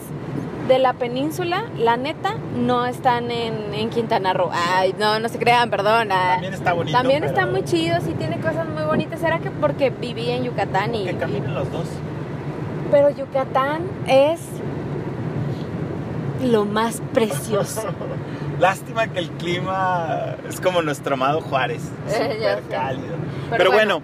de 0.67 0.79
la 0.79 0.95
península, 0.95 1.65
la 1.79 1.97
neta, 1.99 2.37
no 2.57 2.87
están 2.87 3.31
en, 3.31 3.73
en 3.75 3.91
Quintana 3.91 4.33
Roo. 4.35 4.51
Ay, 4.53 4.95
no, 4.99 5.19
no 5.19 5.29
se 5.29 5.39
crean, 5.39 5.69
perdón. 5.71 6.09
También 6.09 6.53
está 6.55 6.73
bonito. 6.75 6.97
También 6.97 7.21
pero 7.21 7.33
está 7.33 7.47
muy 7.47 7.65
chido, 7.65 7.99
sí 8.03 8.15
tiene 8.19 8.37
cosas 8.39 8.67
muy 8.69 8.83
bonitas. 8.85 9.19
¿Será 9.21 9.39
que 9.39 9.51
porque 9.51 9.89
viví 9.91 10.31
en 10.31 10.45
Yucatán 10.45 10.95
y... 10.95 11.05
Que 11.07 11.17
caminen 11.17 11.55
los 11.55 11.71
dos. 11.73 11.87
Pero 12.91 13.11
Yucatán 13.11 13.83
es 14.07 14.41
lo 16.43 16.65
más 16.65 17.03
precioso. 17.13 17.83
Lástima 18.61 19.07
que 19.07 19.21
el 19.21 19.31
clima 19.31 20.35
es 20.49 20.61
como 20.61 20.83
nuestro 20.83 21.15
amado 21.15 21.41
Juárez, 21.41 21.83
Eh, 22.09 22.35
súper 22.35 22.63
cálido. 22.69 23.15
Pero, 23.51 23.57
Pero 23.59 23.73
bueno, 23.73 24.03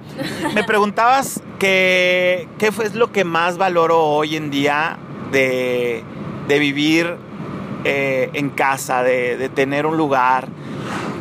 me 0.54 0.62
preguntabas 0.62 1.42
que, 1.58 2.48
qué 2.58 2.70
fue 2.70 2.88
lo 2.90 3.10
que 3.10 3.24
más 3.24 3.56
valoro 3.58 4.00
hoy 4.04 4.36
en 4.36 4.50
día 4.50 4.96
de, 5.32 6.04
de 6.46 6.58
vivir 6.60 7.16
eh, 7.84 8.30
en 8.32 8.48
casa, 8.50 9.02
de, 9.02 9.36
de 9.36 9.48
tener 9.48 9.86
un 9.86 9.96
lugar. 9.96 10.46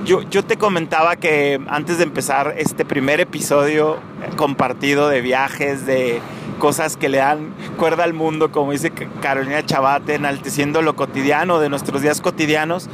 Yo, 0.06 0.22
yo 0.24 0.44
te 0.46 0.58
comentaba 0.58 1.16
que 1.16 1.60
antes 1.68 1.98
de 1.98 2.04
empezar 2.04 2.54
este 2.58 2.86
primer 2.86 3.20
episodio 3.20 3.96
eh, 3.96 4.30
compartido 4.36 5.10
de 5.10 5.22
viajes, 5.22 5.86
de 5.88 6.20
cosas 6.64 6.96
que 6.96 7.10
le 7.10 7.18
dan 7.18 7.54
cuerda 7.78 8.06
al 8.06 8.14
mundo, 8.14 8.50
como 8.50 8.72
dice 8.72 8.94
Carolina 9.22 9.66
Chabate, 9.66 10.16
enalteciendo 10.16 10.82
lo 10.82 10.96
cotidiano, 10.96 11.60
de 11.60 11.68
nuestros 11.68 12.02
días 12.02 12.22
cotidianos, 12.22 12.88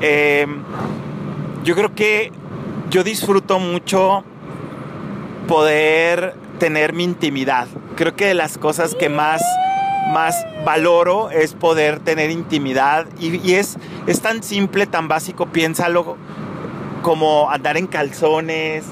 eh, 0.00 0.44
yo 1.62 1.76
creo 1.76 1.94
que 1.94 2.32
yo 2.90 3.04
disfruto 3.04 3.60
mucho 3.60 4.24
poder 5.46 6.34
tener 6.58 6.94
mi 6.94 7.04
intimidad. 7.04 7.68
Creo 7.94 8.16
que 8.16 8.26
de 8.26 8.34
las 8.34 8.58
cosas 8.58 8.96
que 8.96 9.08
más, 9.08 9.40
más 10.12 10.44
valoro 10.64 11.30
es 11.30 11.54
poder 11.54 12.00
tener 12.00 12.28
intimidad 12.28 13.06
y, 13.20 13.36
y 13.48 13.54
es, 13.54 13.76
es 14.08 14.20
tan 14.20 14.42
simple, 14.42 14.88
tan 14.88 15.06
básico, 15.06 15.46
piénsalo 15.46 16.16
como 17.02 17.52
andar 17.52 17.76
en 17.76 17.86
calzones, 17.86 18.82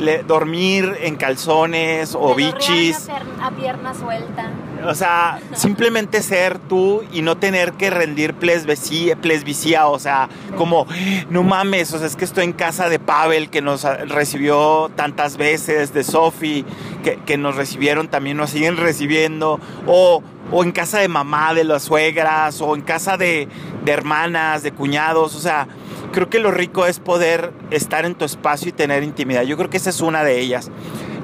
le- 0.00 0.22
dormir 0.24 0.96
en 1.02 1.16
calzones 1.16 2.16
o 2.18 2.34
bichis. 2.34 3.08
A 3.40 3.50
pierna 3.52 3.94
suelta. 3.94 4.50
O 4.86 4.94
sea, 4.94 5.38
simplemente 5.54 6.22
ser 6.22 6.58
tú 6.58 7.02
y 7.12 7.22
no 7.22 7.36
tener 7.36 7.72
que 7.74 7.90
rendir 7.90 8.34
plesbicía, 8.34 9.86
o 9.86 9.98
sea, 9.98 10.28
como, 10.56 10.86
no 11.28 11.42
mames, 11.42 11.92
o 11.92 11.98
sea, 11.98 12.06
es 12.06 12.16
que 12.16 12.24
estoy 12.24 12.44
en 12.44 12.52
casa 12.52 12.88
de 12.88 12.98
Pavel, 12.98 13.50
que 13.50 13.60
nos 13.62 13.84
ah, 13.84 13.98
recibió 14.06 14.90
tantas 14.96 15.36
veces, 15.36 15.92
de 15.92 16.02
Sofi, 16.02 16.64
que, 17.04 17.16
que 17.26 17.36
nos 17.36 17.56
recibieron 17.56 18.08
también, 18.08 18.36
nos 18.38 18.50
siguen 18.50 18.76
recibiendo, 18.78 19.60
o, 19.86 20.22
o 20.50 20.64
en 20.64 20.72
casa 20.72 20.98
de 20.98 21.08
mamá, 21.08 21.52
de 21.54 21.64
las 21.64 21.82
suegras, 21.84 22.60
o 22.62 22.74
en 22.74 22.80
casa 22.82 23.16
de, 23.16 23.48
de 23.84 23.92
hermanas, 23.92 24.62
de 24.62 24.72
cuñados, 24.72 25.34
o 25.36 25.40
sea, 25.40 25.68
creo 26.12 26.28
que 26.28 26.38
lo 26.38 26.50
rico 26.50 26.86
es 26.86 26.98
poder 26.98 27.52
estar 27.70 28.04
en 28.04 28.14
tu 28.14 28.24
espacio 28.24 28.68
y 28.68 28.72
tener 28.72 29.02
intimidad. 29.02 29.42
Yo 29.42 29.56
creo 29.56 29.70
que 29.70 29.76
esa 29.76 29.90
es 29.90 30.00
una 30.00 30.24
de 30.24 30.38
ellas. 30.40 30.70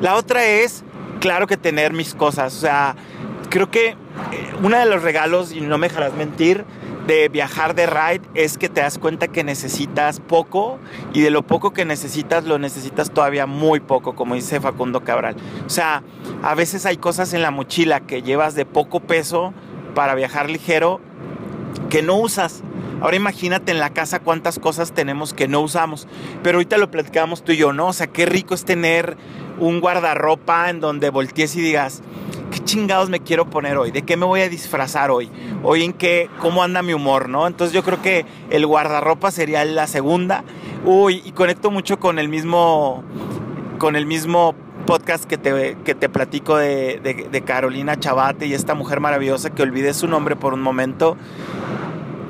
La 0.01 0.15
otra 0.15 0.45
es, 0.47 0.85
claro 1.21 1.47
que 1.47 1.57
tener 1.57 1.93
mis 1.93 2.15
cosas, 2.15 2.55
o 2.55 2.61
sea, 2.61 2.97
creo 3.49 3.71
que 3.71 3.89
eh, 3.89 3.97
uno 4.63 4.79
de 4.79 4.87
los 4.87 5.03
regalos, 5.03 5.53
y 5.53 5.61
no 5.61 5.79
me 5.79 5.89
dejarás 5.89 6.15
mentir, 6.15 6.65
de 7.07 7.29
viajar 7.29 7.75
de 7.75 7.87
ride 7.87 8.23
es 8.35 8.59
que 8.59 8.69
te 8.69 8.81
das 8.81 8.99
cuenta 8.99 9.29
que 9.29 9.45
necesitas 9.45 10.19
poco 10.19 10.79
y 11.13 11.21
de 11.21 11.31
lo 11.31 11.47
poco 11.47 11.73
que 11.73 11.85
necesitas 11.85 12.45
lo 12.45 12.59
necesitas 12.59 13.13
todavía 13.13 13.47
muy 13.47 13.79
poco, 13.79 14.17
como 14.17 14.35
dice 14.35 14.61
Facundo 14.61 15.05
Cabral. 15.05 15.37
O 15.65 15.71
sea, 15.71 16.03
a 16.43 16.55
veces 16.55 16.85
hay 16.85 16.97
cosas 16.97 17.33
en 17.33 17.43
la 17.43 17.53
mochila 17.53 18.01
que 18.01 18.23
llevas 18.23 18.57
de 18.57 18.67
poco 18.67 19.01
peso 19.01 19.55
para 19.95 20.15
viajar 20.15 20.51
ligero 20.51 21.01
que 21.91 22.03
no 22.03 22.17
usas. 22.17 22.63
Ahora 23.01 23.17
imagínate 23.17 23.73
en 23.73 23.79
la 23.79 23.91
casa 23.91 24.21
cuántas 24.21 24.59
cosas 24.59 24.93
tenemos 24.93 25.35
que 25.35 25.49
no 25.49 25.61
usamos. 25.61 26.09
Pero 26.43 26.59
ahorita 26.59 26.79
lo 26.79 26.91
platicamos 26.91 27.45
tú 27.45 27.53
y 27.53 27.57
yo, 27.57 27.73
¿no? 27.73 27.89
O 27.89 27.93
sea, 27.93 28.07
qué 28.07 28.27
rico 28.27 28.55
es 28.55 28.65
tener 28.65 29.17
un 29.59 29.81
guardarropa 29.81 30.71
en 30.71 30.81
donde 30.81 31.11
voltees 31.11 31.57
y 31.57 31.61
digas, 31.61 32.03
¿qué 32.51 32.59
chingados 32.61 33.11
me 33.11 33.21
quiero 33.21 33.49
poner 33.51 33.77
hoy? 33.77 33.91
¿De 33.91 34.03
qué 34.03 34.17
me 34.17 34.27
voy 34.27 34.41
a 34.41 34.49
disfrazar 34.49 35.11
hoy? 35.11 35.31
Hoy 35.63 35.85
en 35.85 35.93
qué, 35.93 36.31
cómo 36.41 36.63
anda 36.63 36.83
mi 36.83 36.95
humor, 36.95 37.29
¿no? 37.29 37.47
Entonces 37.47 37.75
yo 37.75 37.83
creo 37.83 38.01
que 38.01 38.25
el 38.51 38.67
guardarropa 38.67 39.31
sería 39.31 39.65
la 39.65 39.87
segunda. 39.87 40.45
Uy, 40.85 41.23
y 41.25 41.33
conecto 41.33 41.71
mucho 41.71 41.99
con 41.99 42.19
el 42.19 42.29
mismo, 42.29 43.03
con 43.79 43.97
el 43.97 44.07
mismo 44.07 44.55
podcast 44.87 45.25
que 45.25 45.37
te, 45.37 45.77
que 45.85 45.95
te 45.95 46.09
platico 46.09 46.57
de, 46.57 47.01
de- 47.03 47.29
de 47.31 47.43
Carolina 47.43 47.99
Chabate 47.99 48.47
y 48.47 48.55
esta 48.55 48.75
mujer 48.75 49.01
maravillosa 49.01 49.51
que 49.51 49.63
olvidé 49.63 49.93
su 49.95 50.07
nombre 50.09 50.37
por 50.37 50.55
un 50.55 50.63
momento, 50.63 51.17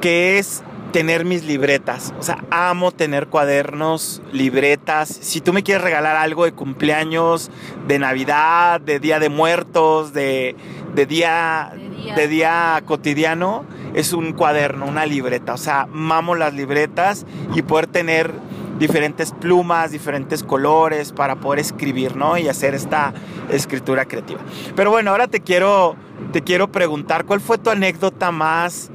que 0.01 0.39
es 0.39 0.63
tener 0.93 1.25
mis 1.25 1.45
libretas. 1.45 2.15
O 2.19 2.23
sea, 2.23 2.39
amo 2.51 2.91
tener 2.93 3.27
cuadernos, 3.27 4.23
libretas. 4.33 5.09
Si 5.09 5.41
tú 5.41 5.53
me 5.53 5.63
quieres 5.63 5.85
regalar 5.85 6.17
algo 6.17 6.45
de 6.45 6.53
cumpleaños, 6.53 7.51
de 7.87 7.99
Navidad, 7.99 8.81
de 8.81 8.99
Día 8.99 9.19
de 9.19 9.29
Muertos, 9.29 10.13
de, 10.15 10.57
de 10.95 11.07
día, 11.07 11.73
De 11.75 11.89
día. 11.91 12.15
de 12.15 12.29
día 12.29 12.83
cotidiano, 12.87 13.65
es 13.95 14.13
un 14.15 14.33
cuaderno, 14.33 14.87
una 14.87 15.05
libreta. 15.05 15.53
O 15.55 15.59
sea, 15.59 15.87
mamo 15.93 16.35
las 16.35 16.55
libretas 16.55 17.27
y 17.55 17.63
poder 17.63 17.87
tener 17.89 18.33
diferentes 18.79 19.33
plumas, 19.33 19.91
diferentes 19.91 20.43
colores 20.43 21.13
para 21.13 21.37
poder 21.37 21.61
escribir, 21.61 22.17
¿no? 22.17 22.37
Y 22.39 22.49
hacer 22.49 22.75
esta 22.75 23.13
escritura 23.51 24.05
creativa. 24.07 24.41
Pero 24.75 24.91
bueno, 24.91 25.11
ahora 25.11 25.29
te 25.29 25.41
quiero, 25.41 25.97
te 26.33 26.43
quiero 26.43 26.71
preguntar, 26.71 27.25
¿cuál 27.25 27.41
fue 27.41 27.59
tu 27.59 27.71
anécdota 27.71 28.31
más 28.33 28.91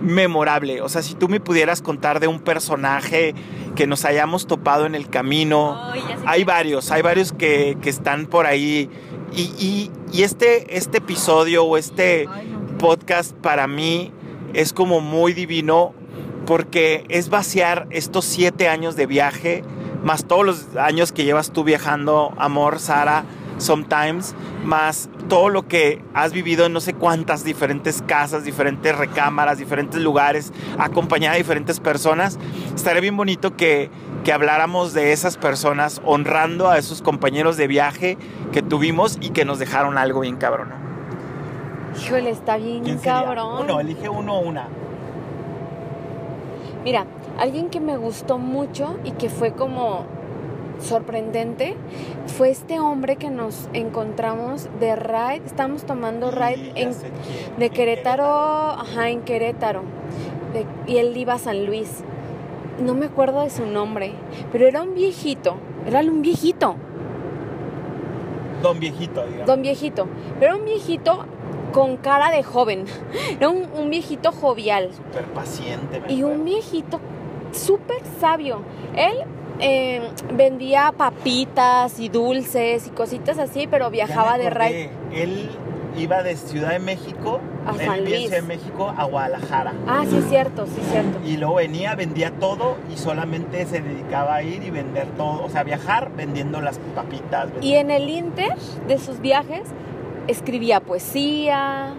memorable? 0.00 0.80
O 0.82 0.88
sea, 0.88 1.02
si 1.02 1.14
tú 1.14 1.28
me 1.28 1.40
pudieras 1.40 1.82
contar 1.82 2.20
de 2.20 2.26
un 2.28 2.40
personaje 2.40 3.34
que 3.74 3.86
nos 3.86 4.04
hayamos 4.06 4.46
topado 4.46 4.86
en 4.86 4.94
el 4.94 5.08
camino. 5.10 5.78
Hay 6.24 6.44
varios, 6.44 6.90
hay 6.90 7.02
varios 7.02 7.32
que, 7.32 7.76
que 7.82 7.90
están 7.90 8.26
por 8.26 8.46
ahí. 8.46 8.88
Y, 9.32 9.42
y- 9.58 9.90
y 10.12 10.22
este, 10.22 10.76
este 10.78 10.98
episodio 10.98 11.64
o 11.64 11.76
este 11.76 12.26
Ay, 12.32 12.46
no, 12.46 12.66
qué- 12.66 12.72
podcast 12.78 13.34
para 13.36 13.66
mí 13.66 14.12
es 14.54 14.72
como 14.72 15.00
muy 15.00 15.34
divino 15.34 15.92
porque 16.46 17.04
es 17.08 17.28
vaciar 17.28 17.86
estos 17.90 18.24
siete 18.24 18.68
años 18.68 18.96
de 18.96 19.06
viaje, 19.06 19.64
más 20.02 20.24
todos 20.24 20.46
los 20.46 20.76
años 20.76 21.12
que 21.12 21.24
llevas 21.24 21.50
tú 21.50 21.64
viajando, 21.64 22.32
amor, 22.38 22.78
Sara, 22.78 23.24
sometimes, 23.58 24.34
más 24.64 25.08
todo 25.28 25.48
lo 25.48 25.66
que 25.66 26.02
has 26.14 26.32
vivido 26.32 26.66
en 26.66 26.72
no 26.72 26.80
sé 26.80 26.94
cuántas 26.94 27.42
diferentes 27.42 28.02
casas, 28.02 28.44
diferentes 28.44 28.96
recámaras, 28.96 29.58
diferentes 29.58 30.00
lugares, 30.00 30.52
acompañada 30.78 31.32
de 31.34 31.38
diferentes 31.38 31.80
personas, 31.80 32.38
estaría 32.74 33.00
bien 33.00 33.16
bonito 33.16 33.56
que, 33.56 33.90
que 34.24 34.32
habláramos 34.32 34.92
de 34.94 35.12
esas 35.12 35.36
personas, 35.36 36.00
honrando 36.04 36.68
a 36.68 36.78
esos 36.78 37.02
compañeros 37.02 37.56
de 37.56 37.66
viaje 37.66 38.18
que 38.52 38.62
tuvimos 38.62 39.18
y 39.20 39.30
que 39.30 39.44
nos 39.44 39.58
dejaron 39.58 39.98
algo 39.98 40.20
bien 40.20 40.36
cabrón. 40.36 40.68
Híjole, 42.00 42.30
está 42.30 42.56
bien 42.58 42.98
cabrón. 42.98 43.64
Uno, 43.64 43.80
elige 43.80 44.08
uno 44.08 44.34
o 44.34 44.40
una. 44.40 44.68
Mira, 46.86 47.04
alguien 47.36 47.68
que 47.68 47.80
me 47.80 47.96
gustó 47.96 48.38
mucho 48.38 48.96
y 49.02 49.10
que 49.10 49.28
fue 49.28 49.50
como 49.50 50.04
sorprendente 50.78 51.74
fue 52.28 52.50
este 52.50 52.78
hombre 52.78 53.16
que 53.16 53.28
nos 53.28 53.68
encontramos 53.72 54.68
de 54.78 54.94
ride. 54.94 55.42
Estamos 55.44 55.82
tomando 55.82 56.30
ride 56.30 56.70
en, 56.76 56.92
de 57.58 57.70
Querétaro, 57.70 58.24
ajá, 58.70 59.10
en 59.10 59.22
Querétaro. 59.22 59.82
De- 60.52 60.64
y 60.92 60.98
él 60.98 61.16
iba 61.16 61.32
a 61.34 61.38
San 61.38 61.66
Luis. 61.66 62.04
No 62.80 62.94
me 62.94 63.06
acuerdo 63.06 63.40
de 63.42 63.50
su 63.50 63.66
nombre, 63.66 64.12
pero 64.52 64.68
era 64.68 64.82
un 64.82 64.94
viejito. 64.94 65.56
Era 65.88 65.98
un 66.02 66.22
viejito, 66.22 66.76
Don 68.62 68.78
viejito, 68.78 69.24
digamos. 69.26 69.46
don 69.48 69.62
viejito. 69.62 70.06
Pero 70.38 70.52
era 70.52 70.56
un 70.56 70.64
viejito 70.64 71.24
con 71.72 71.96
cara 71.96 72.30
de 72.30 72.42
joven. 72.42 72.84
Era 73.30 73.48
un, 73.48 73.66
un 73.76 73.90
viejito 73.90 74.32
jovial. 74.32 74.90
Súper 74.94 75.24
paciente. 75.26 76.02
Y 76.08 76.22
un 76.22 76.44
viejito 76.44 77.00
súper 77.52 78.02
sabio. 78.20 78.62
Él 78.96 79.14
eh, 79.60 80.02
vendía 80.34 80.92
papitas 80.96 81.98
y 81.98 82.08
dulces 82.08 82.86
y 82.86 82.90
cositas 82.90 83.38
así, 83.38 83.66
pero 83.66 83.90
viajaba 83.90 84.38
de 84.38 84.50
ride. 84.50 84.90
Él 85.12 85.48
iba 85.96 86.22
de 86.22 86.36
Ciudad 86.36 86.72
de 86.72 86.78
México 86.78 87.40
A 87.66 87.72
San 87.74 88.04
Luis. 88.04 88.28
Ciudad 88.28 88.36
de 88.36 88.42
México 88.42 88.92
a 88.96 89.04
Guadalajara. 89.04 89.72
Ah, 89.86 90.04
sí, 90.08 90.18
es 90.18 90.28
cierto, 90.28 90.66
sí, 90.66 90.78
es 90.82 90.90
cierto. 90.90 91.18
Y 91.24 91.38
luego 91.38 91.54
venía, 91.54 91.94
vendía 91.94 92.32
todo 92.32 92.76
y 92.92 92.98
solamente 92.98 93.64
se 93.64 93.80
dedicaba 93.80 94.34
a 94.36 94.42
ir 94.42 94.62
y 94.62 94.70
vender 94.70 95.06
todo. 95.16 95.44
O 95.44 95.48
sea, 95.48 95.62
viajar 95.64 96.10
vendiendo 96.14 96.60
las 96.60 96.78
papitas. 96.94 97.48
Y 97.62 97.74
en 97.74 97.90
el 97.90 98.10
inter 98.10 98.54
de 98.86 98.98
sus 98.98 99.20
viajes 99.20 99.62
escribía 100.28 100.80
poesía. 100.80 101.94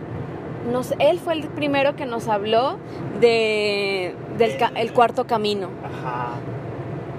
Nos, 0.71 0.93
él 0.99 1.19
fue 1.19 1.33
el 1.33 1.43
primero 1.47 1.95
que 1.95 2.05
nos 2.05 2.27
habló 2.27 2.77
de 3.21 4.15
del 4.37 4.57
ca- 4.57 4.71
el 4.75 4.91
cuarto 4.93 5.25
camino. 5.25 5.69
Ajá. 5.83 6.31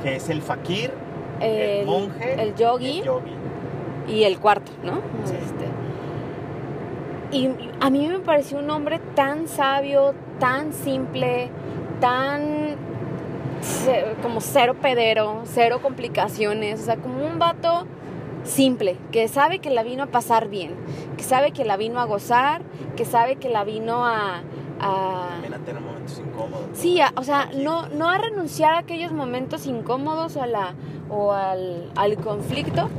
Que 0.02 0.16
es 0.16 0.28
el 0.28 0.42
fakir, 0.42 0.90
el, 1.40 1.50
El, 1.60 1.86
monje, 1.86 2.42
el 2.42 2.54
yogi 2.54 2.98
el 3.00 3.04
yogi. 3.04 3.32
y 4.08 4.22
el 4.24 4.38
cuarto, 4.38 4.70
¿no? 4.84 5.00
Sí. 5.24 5.34
Este, 5.34 5.64
y 7.36 7.50
a 7.80 7.90
mí 7.90 8.06
me 8.06 8.20
pareció 8.20 8.58
un 8.58 8.70
hombre 8.70 9.00
tan 9.14 9.48
sabio, 9.48 10.14
tan 10.38 10.72
simple, 10.72 11.48
tan 12.00 12.76
como 14.22 14.40
cero 14.40 14.76
pedero, 14.80 15.42
cero 15.44 15.80
complicaciones, 15.82 16.80
o 16.80 16.84
sea, 16.84 16.96
como 16.96 17.24
un 17.26 17.38
vato 17.38 17.86
simple, 18.44 18.96
que 19.12 19.28
sabe 19.28 19.58
que 19.58 19.70
la 19.70 19.82
vino 19.82 20.04
a 20.04 20.06
pasar 20.06 20.48
bien, 20.48 20.74
que 21.16 21.24
sabe 21.24 21.52
que 21.52 21.64
la 21.64 21.76
vino 21.76 22.00
a 22.00 22.04
gozar, 22.04 22.62
que 22.96 23.04
sabe 23.04 23.36
que 23.36 23.48
la 23.48 23.64
vino 23.64 24.04
a... 24.04 24.42
a- 24.80 25.28
También 25.32 25.54
a 25.54 25.58
tener 25.58 25.80
momentos 25.82 26.18
incómodos. 26.18 26.68
¿no? 26.68 26.74
Sí, 26.74 27.00
a- 27.00 27.12
o 27.16 27.24
sea, 27.24 27.50
no, 27.54 27.88
no 27.88 28.08
a 28.08 28.18
renunciar 28.18 28.74
a 28.74 28.78
aquellos 28.78 29.12
momentos 29.12 29.66
incómodos 29.66 30.36
a 30.36 30.46
la, 30.46 30.74
o 31.10 31.32
al, 31.32 31.90
al 31.96 32.16
conflicto, 32.16 32.90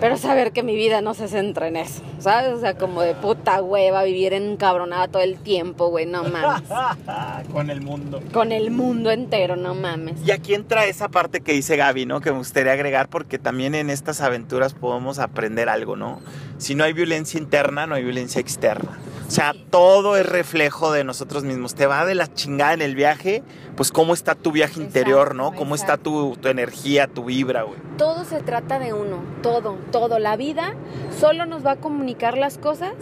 pero 0.00 0.16
saber 0.16 0.52
que 0.52 0.62
mi 0.62 0.76
vida 0.76 1.00
no 1.00 1.12
se 1.14 1.26
centra 1.26 1.66
en 1.66 1.74
eso, 1.76 2.02
¿sabes? 2.20 2.52
O 2.54 2.60
sea, 2.60 2.74
como 2.78 3.02
de 3.02 3.14
puta 3.16 3.60
hueva 3.60 4.04
vivir 4.04 4.32
encabronada 4.32 5.08
todo 5.08 5.22
el 5.22 5.38
tiempo, 5.38 5.88
güey, 5.88 6.06
no 6.06 6.22
mames. 6.22 6.62
Con 7.52 7.68
el 7.68 7.80
mundo. 7.80 8.20
Con 8.32 8.52
el 8.52 8.70
mundo 8.70 9.10
entero, 9.10 9.56
no 9.56 9.74
mames. 9.74 10.14
Y 10.24 10.30
aquí 10.30 10.54
entra 10.54 10.84
esa 10.86 11.08
parte 11.08 11.40
que 11.40 11.52
dice 11.52 11.76
Gaby, 11.76 12.06
¿no? 12.06 12.20
Que 12.20 12.30
me 12.30 12.38
gustaría 12.38 12.72
agregar 12.72 13.08
porque 13.08 13.38
también 13.40 13.74
en 13.74 13.90
estas 13.90 14.20
aventuras 14.20 14.72
podemos 14.72 15.18
aprender 15.18 15.68
algo, 15.68 15.96
¿no? 15.96 16.20
Si 16.58 16.74
no 16.76 16.84
hay 16.84 16.92
violencia 16.92 17.38
interna, 17.38 17.86
no 17.88 17.96
hay 17.96 18.04
violencia 18.04 18.40
externa. 18.40 18.98
O 19.28 19.30
sea, 19.30 19.54
todo 19.70 20.16
es 20.16 20.26
reflejo 20.26 20.90
de 20.90 21.04
nosotros 21.04 21.44
mismos. 21.44 21.74
Te 21.74 21.86
va 21.86 22.06
de 22.06 22.14
la 22.14 22.32
chingada 22.32 22.72
en 22.72 22.80
el 22.80 22.94
viaje, 22.94 23.42
pues 23.76 23.92
cómo 23.92 24.14
está 24.14 24.34
tu 24.34 24.52
viaje 24.52 24.80
interior, 24.80 25.34
¿no? 25.34 25.44
Exacto, 25.44 25.58
Cómo 25.58 25.74
está 25.74 25.98
tu, 25.98 26.36
tu 26.40 26.48
energía, 26.48 27.08
tu 27.08 27.24
vibra, 27.24 27.64
güey. 27.64 27.78
Todo 27.98 28.24
se 28.24 28.40
trata 28.40 28.78
de 28.78 28.94
uno, 28.94 29.18
todo, 29.42 29.76
todo. 29.92 30.18
La 30.18 30.36
vida 30.36 30.74
solo 31.20 31.44
nos 31.44 31.64
va 31.64 31.72
a 31.72 31.76
comunicar 31.76 32.38
las 32.38 32.56
cosas 32.56 32.94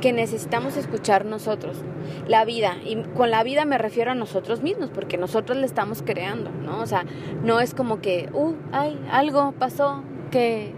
que 0.00 0.14
necesitamos 0.14 0.78
escuchar 0.78 1.26
nosotros. 1.26 1.76
La 2.26 2.46
vida, 2.46 2.76
y 2.82 3.02
con 3.14 3.30
la 3.30 3.42
vida 3.42 3.66
me 3.66 3.76
refiero 3.76 4.12
a 4.12 4.14
nosotros 4.14 4.62
mismos, 4.62 4.88
porque 4.94 5.18
nosotros 5.18 5.58
le 5.58 5.66
estamos 5.66 6.02
creando, 6.02 6.50
¿no? 6.50 6.80
O 6.80 6.86
sea, 6.86 7.04
no 7.42 7.60
es 7.60 7.74
como 7.74 8.00
que, 8.00 8.30
uh, 8.32 8.54
ay, 8.72 8.98
algo 9.10 9.52
pasó, 9.52 10.02
que 10.30 10.72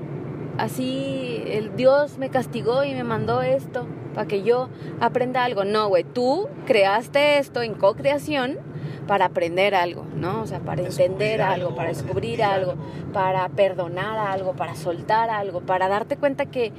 así 0.59 1.43
el 1.47 1.75
Dios 1.77 2.19
me 2.19 2.29
castigó 2.29 2.85
y 2.85 2.93
me 2.93 3.05
mandó 3.05 3.41
esto 3.43 3.87
para 4.15 4.27
que 4.27 4.43
yo 4.43 4.69
aprenda 5.01 5.45
algo. 5.45 5.65
No, 5.65 5.89
güey, 5.89 6.05
tú 6.05 6.49
creaste 6.67 7.39
esto 7.39 7.63
en 7.63 7.75
co-creación 7.75 8.59
para 9.07 9.27
aprender 9.27 9.75
algo, 9.75 10.05
¿no? 10.15 10.43
O 10.43 10.47
sea, 10.47 10.61
para 10.61 10.83
entender 10.83 11.41
algo, 11.41 11.75
para 11.75 11.89
descubrir 11.89 12.43
algo, 12.43 12.75
para 13.13 13.49
perdonar 13.49 14.19
algo, 14.19 14.53
para 14.53 14.75
soltar 14.75 15.31
algo, 15.31 15.61
para 15.61 15.89
darte 15.89 16.17
cuenta 16.17 16.47
que, 16.47 16.73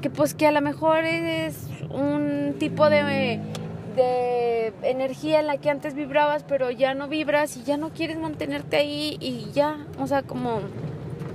que 0.00 0.10
pues 0.10 0.34
que 0.34 0.46
a 0.46 0.50
lo 0.50 0.60
mejor 0.60 1.04
es 1.04 1.68
un 1.90 2.56
tipo 2.58 2.90
de, 2.90 3.40
de 3.94 4.72
energía 4.82 5.40
en 5.40 5.46
la 5.46 5.58
que 5.58 5.70
antes 5.70 5.94
vibrabas, 5.94 6.42
pero 6.42 6.70
ya 6.70 6.94
no 6.94 7.06
vibras 7.06 7.56
y 7.56 7.62
ya 7.62 7.76
no 7.76 7.90
quieres 7.90 8.18
mantenerte 8.18 8.76
ahí 8.76 9.16
y 9.20 9.50
ya, 9.52 9.86
o 10.00 10.06
sea, 10.06 10.22
como 10.22 10.60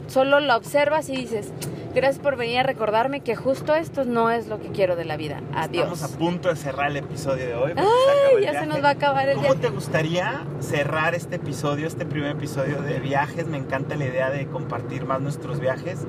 solo 0.08 0.40
la 0.40 0.58
observas 0.58 1.10
y 1.10 1.16
dices, 1.16 1.54
gracias 1.94 2.20
por 2.20 2.36
venir 2.36 2.60
a 2.60 2.64
recordarme 2.64 3.22
que 3.22 3.36
justo 3.36 3.76
esto 3.76 4.06
no 4.06 4.30
es 4.30 4.48
lo 4.48 4.60
que 4.60 4.70
quiero 4.70 4.96
de 4.96 5.06
la 5.06 5.18
vida. 5.18 5.42
Adiós. 5.54 5.92
Estamos 5.92 6.04
a 6.04 6.18
punto 6.18 6.50
de 6.50 6.56
cerrar 6.56 6.92
el 6.92 6.98
episodio 6.98 7.48
de 7.48 7.56
hoy. 7.56 7.74
se 7.74 8.36
el 8.36 8.44
ya 8.44 8.60
se 8.60 8.66
nos 8.66 8.84
va 8.84 8.90
a 8.90 8.92
acabar 8.94 9.30
el 9.30 9.38
¿Cómo 9.38 9.56
te 9.56 9.70
gustaría 9.70 10.46
cerrar 10.60 11.16
este 11.16 11.36
episodio, 11.38 11.88
este 11.88 12.06
primer 12.06 12.32
episodio 12.32 12.82
de 12.82 13.00
viajes? 13.00 13.48
Me 13.48 13.58
encanta 13.58 13.96
la 13.96 14.06
idea 14.06 14.30
de 14.30 14.48
compartir 14.48 15.06
más 15.06 15.22
nuestros 15.22 15.60
viajes 15.60 16.00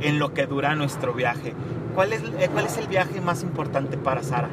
en 0.00 0.18
lo 0.18 0.32
que 0.32 0.46
dura 0.46 0.74
nuestro 0.74 1.12
viaje. 1.14 1.54
¿Cuál 1.94 2.12
es, 2.12 2.22
eh, 2.38 2.48
cuál 2.52 2.66
es 2.66 2.76
el 2.78 2.86
viaje 2.86 3.20
más 3.20 3.42
importante 3.42 3.96
para 3.96 4.22
Sara? 4.22 4.48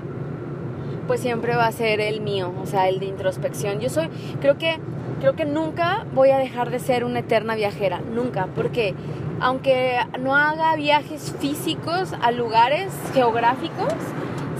pues 1.06 1.20
siempre 1.20 1.56
va 1.56 1.68
a 1.68 1.72
ser 1.72 2.02
el 2.02 2.22
mío, 2.22 2.52
o 2.62 2.66
sea, 2.66 2.90
el 2.90 3.00
de 3.00 3.06
introspección. 3.06 3.80
Yo 3.80 3.90
soy, 3.90 4.10
creo 4.42 4.58
que, 4.58 4.78
creo 5.20 5.36
que 5.36 5.46
nunca 5.46 6.06
voy 6.14 6.32
a 6.32 6.38
dejar 6.38 6.72
de 6.72 6.80
ser 6.80 7.04
una 7.04 7.20
eterna 7.20 7.56
viajera, 7.56 8.02
nunca, 8.14 8.48
porque 8.56 8.94
aunque 9.42 10.00
no 10.20 10.36
haga 10.36 10.76
viajes 10.76 11.34
físicos 11.40 12.14
a 12.22 12.32
lugares 12.32 12.92
geográficos, 13.14 13.94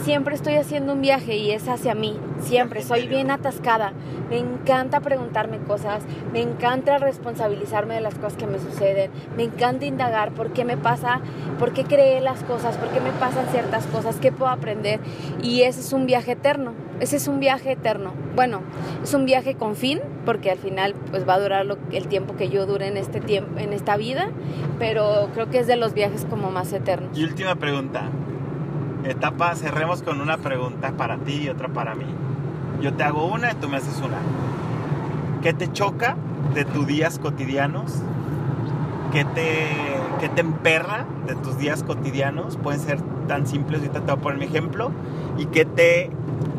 siempre 0.06 0.36
estoy 0.36 0.54
haciendo 0.54 0.94
un 0.94 1.02
viaje 1.02 1.36
y 1.38 1.50
es 1.50 1.68
hacia 1.68 1.96
mí, 1.96 2.16
siempre, 2.40 2.84
soy 2.84 3.08
bien 3.08 3.32
atascada, 3.32 3.92
me 4.30 4.38
encanta 4.38 5.00
preguntarme 5.00 5.58
cosas, 5.58 6.04
me 6.32 6.42
encanta 6.42 7.00
responsabilizarme 7.00 7.96
de 7.96 8.02
las 8.02 8.14
cosas 8.14 8.38
que 8.38 8.46
me 8.46 8.60
suceden, 8.60 9.10
me 9.36 9.42
encanta 9.44 9.86
indagar 9.88 10.32
por 10.32 10.54
qué 10.54 10.64
me 10.64 10.78
pasa, 10.78 11.22
por 11.58 11.74
qué 11.74 11.86
creé 11.86 12.22
las 12.22 12.44
cosas, 12.44 12.78
por 12.78 12.90
qué 12.90 13.00
me 13.02 13.10
pasan 13.14 13.48
ciertas 13.48 13.88
cosas, 13.88 14.18
qué 14.18 14.32
puedo 14.32 14.52
aprender 14.52 15.00
y 15.42 15.64
ese 15.64 15.80
es 15.80 15.92
un 15.92 16.06
viaje 16.06 16.34
eterno, 16.34 16.74
ese 17.00 17.18
es 17.18 17.28
un 17.28 17.40
viaje 17.40 17.72
eterno. 17.72 18.14
Bueno, 18.36 18.60
es 19.04 19.12
un 19.16 19.26
viaje 19.26 19.56
con 19.56 19.76
fin, 19.76 20.00
porque 20.24 20.52
al 20.52 20.60
final 20.60 20.94
pues 21.10 21.28
va 21.28 21.34
a 21.34 21.40
durar 21.40 21.66
lo- 21.66 21.78
el 21.92 22.08
tiempo 22.08 22.36
que 22.36 22.50
yo 22.50 22.68
dure 22.68 22.88
en 22.88 22.98
este 22.98 23.22
tiempo, 23.22 23.60
en 23.60 23.74
esta 23.74 23.98
vida, 23.98 24.30
pero 24.78 25.30
creo 25.34 25.50
que 25.50 25.58
es 25.58 25.66
de 25.68 25.78
los 25.78 25.96
viajes 25.96 26.26
como 26.30 26.52
más 26.52 26.72
eternos. 26.74 27.18
Y 27.18 27.24
última 27.24 27.56
pregunta. 27.56 28.04
Etapa, 29.08 29.56
cerremos 29.56 30.02
con 30.02 30.20
una 30.20 30.38
pregunta 30.38 30.94
para 30.94 31.18
ti 31.18 31.44
y 31.44 31.50
otra 31.50 31.68
para 31.68 31.94
mí. 31.94 32.06
Yo 32.82 32.94
te 32.94 33.04
hago 33.04 33.28
una 33.28 33.52
y 33.52 33.56
tú 33.56 33.70
me 33.70 33.78
haces 33.78 33.98
una. 34.00 34.18
¿Qué 35.44 35.54
te 35.54 35.72
choca 35.72 36.16
de 36.56 36.66
tus 36.66 36.88
días 36.88 37.20
cotidianos? 37.20 37.94
¿Qué 39.12 39.24
te, 39.24 39.70
qué 40.20 40.28
te 40.30 40.42
emperra 40.42 41.06
de 41.28 41.36
tus 41.36 41.60
días 41.60 41.84
cotidianos? 41.84 42.58
Pueden 42.58 42.82
ser 42.82 43.00
tan 43.28 43.46
simples, 43.46 43.82
ahorita 43.82 44.00
te 44.00 44.06
voy 44.08 44.20
a 44.20 44.22
poner 44.22 44.40
mi 44.40 44.46
ejemplo. 44.46 44.92
¿Y 45.38 45.46
qué 45.46 45.66
te 45.66 46.10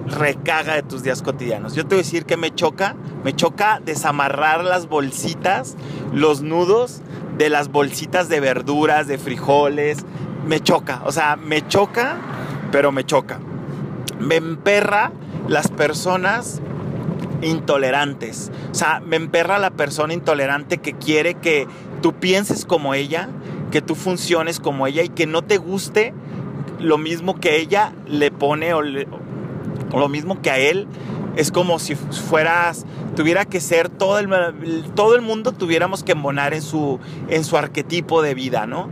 recaga 0.07 0.75
de 0.75 0.85
tus 0.85 1.03
días 1.03 1.23
cotidianos? 1.23 1.75
Yo 1.75 1.83
te 1.83 1.97
voy 1.97 2.01
a 2.01 2.05
decir 2.05 2.27
que 2.27 2.37
me 2.37 2.55
choca. 2.55 2.95
Me 3.25 3.35
choca 3.35 3.81
desamarrar 3.85 4.63
las 4.63 4.89
bolsitas, 4.89 5.77
los 6.13 6.43
nudos 6.43 7.03
de 7.39 7.49
las 7.49 7.73
bolsitas 7.73 8.29
de 8.29 8.39
verduras, 8.39 9.09
de 9.09 9.19
frijoles. 9.19 10.07
Me 10.47 10.61
choca, 10.61 11.03
o 11.05 11.11
sea, 11.11 11.35
me 11.35 11.67
choca, 11.67 12.19
pero 12.77 12.93
me 12.93 13.07
choca. 13.07 13.41
Me 14.21 14.35
emperra 14.35 15.11
las 15.49 15.69
personas 15.69 16.61
intolerantes. 17.41 18.53
O 18.71 18.75
sea, 18.75 19.01
me 19.01 19.17
emperra 19.17 19.59
la 19.59 19.71
persona 19.71 20.13
intolerante 20.13 20.77
que 20.77 20.93
quiere 20.93 21.37
que 21.37 21.67
tú 22.03 22.13
pienses 22.13 22.67
como 22.67 22.93
ella, 22.93 23.31
que 23.71 23.81
tú 23.81 23.95
funciones 23.95 24.61
como 24.61 24.87
ella 24.87 25.03
y 25.03 25.09
que 25.09 25.27
no 25.27 25.41
te 25.41 25.57
guste 25.57 26.13
lo 26.79 26.99
mismo 26.99 27.41
que 27.41 27.57
ella 27.57 27.95
le 28.07 28.31
pone 28.31 28.75
o, 28.75 28.83
lo 28.83 30.09
mismo 30.11 30.43
que 30.43 30.51
a 30.51 30.59
él. 30.59 30.87
Es 31.35 31.51
como 31.51 31.79
si 31.79 31.95
fueras, 31.95 32.85
tuviera 33.15 33.47
que 33.47 33.61
ser 33.61 33.89
todo 33.89 34.19
el, 34.19 34.29
todo 34.95 35.15
el 35.15 35.23
mundo 35.23 35.53
tuviéramos 35.53 36.03
que 36.03 36.13
embonar 36.13 36.53
en 36.53 36.61
su, 36.61 37.01
en 37.29 37.43
su 37.43 37.57
arquetipo 37.57 38.21
de 38.21 38.35
vida, 38.35 38.67
¿no? 38.67 38.91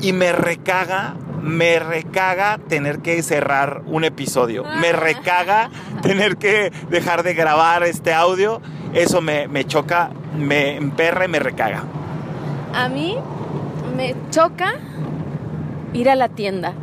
Y 0.00 0.14
me 0.14 0.32
recaga 0.32 1.16
me 1.46 1.78
recaga 1.78 2.58
tener 2.68 2.98
que 2.98 3.22
cerrar 3.22 3.82
un 3.86 4.04
episodio. 4.04 4.64
Me 4.80 4.92
recaga 4.92 5.70
tener 6.02 6.36
que 6.36 6.72
dejar 6.90 7.22
de 7.22 7.34
grabar 7.34 7.84
este 7.84 8.12
audio. 8.12 8.60
Eso 8.92 9.20
me, 9.20 9.46
me 9.46 9.64
choca, 9.64 10.10
me 10.36 10.76
emperra 10.76 11.24
y 11.24 11.28
me 11.28 11.38
recaga. 11.38 11.84
A 12.74 12.88
mí 12.88 13.16
me 13.96 14.14
choca 14.30 14.74
ir 15.92 16.10
a 16.10 16.16
la 16.16 16.28
tienda. 16.28 16.74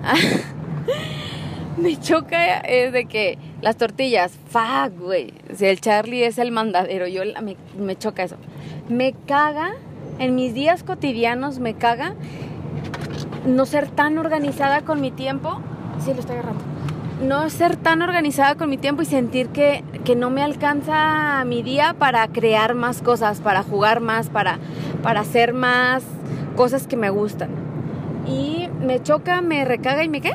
me 1.78 2.00
choca 2.00 2.60
es 2.60 2.94
de 2.94 3.06
que 3.06 3.38
las 3.62 3.78
tortillas, 3.78 4.32
fuck, 4.50 4.98
güey. 4.98 5.34
Si 5.56 5.66
el 5.66 5.82
Charlie 5.82 6.24
es 6.24 6.38
el 6.38 6.52
mandadero, 6.52 7.08
yo 7.08 7.24
me, 7.42 7.58
me 7.78 7.98
choca 7.98 8.24
eso. 8.24 8.38
Me 8.88 9.14
caga, 9.28 9.74
en 10.20 10.36
mis 10.36 10.54
días 10.54 10.84
cotidianos 10.84 11.60
me 11.60 11.74
caga 11.74 12.16
no 13.46 13.66
ser 13.66 13.90
tan 13.90 14.18
organizada 14.18 14.82
con 14.82 15.02
mi 15.02 15.12
tiempo. 15.12 15.60
Sí, 16.04 16.14
lo 16.14 16.20
estoy 16.20 16.38
agarrando. 16.38 16.64
No 17.26 17.50
ser 17.50 17.76
tan 17.76 18.02
organizada 18.02 18.56
con 18.56 18.70
mi 18.70 18.78
tiempo 18.78 19.02
y 19.02 19.06
sentir 19.06 19.50
que, 19.50 19.84
no 20.16 20.30
me 20.30 20.44
alcanza 20.44 21.44
mi 21.46 21.64
día 21.64 21.96
para 21.98 22.28
crear 22.28 22.74
más 22.74 23.02
cosas, 23.02 23.40
para 23.40 23.64
jugar 23.64 24.00
más, 24.00 24.30
para, 24.30 24.60
para 25.02 25.22
hacer 25.22 25.54
más 25.54 26.04
cosas 26.56 26.88
que 26.88 26.98
me 26.98 27.10
gustan. 27.10 27.50
Y 28.28 28.68
me 28.82 29.02
choca, 29.02 29.42
me 29.42 29.64
recaga 29.64 30.04
y 30.04 30.10
me 30.10 30.22
qué? 30.22 30.34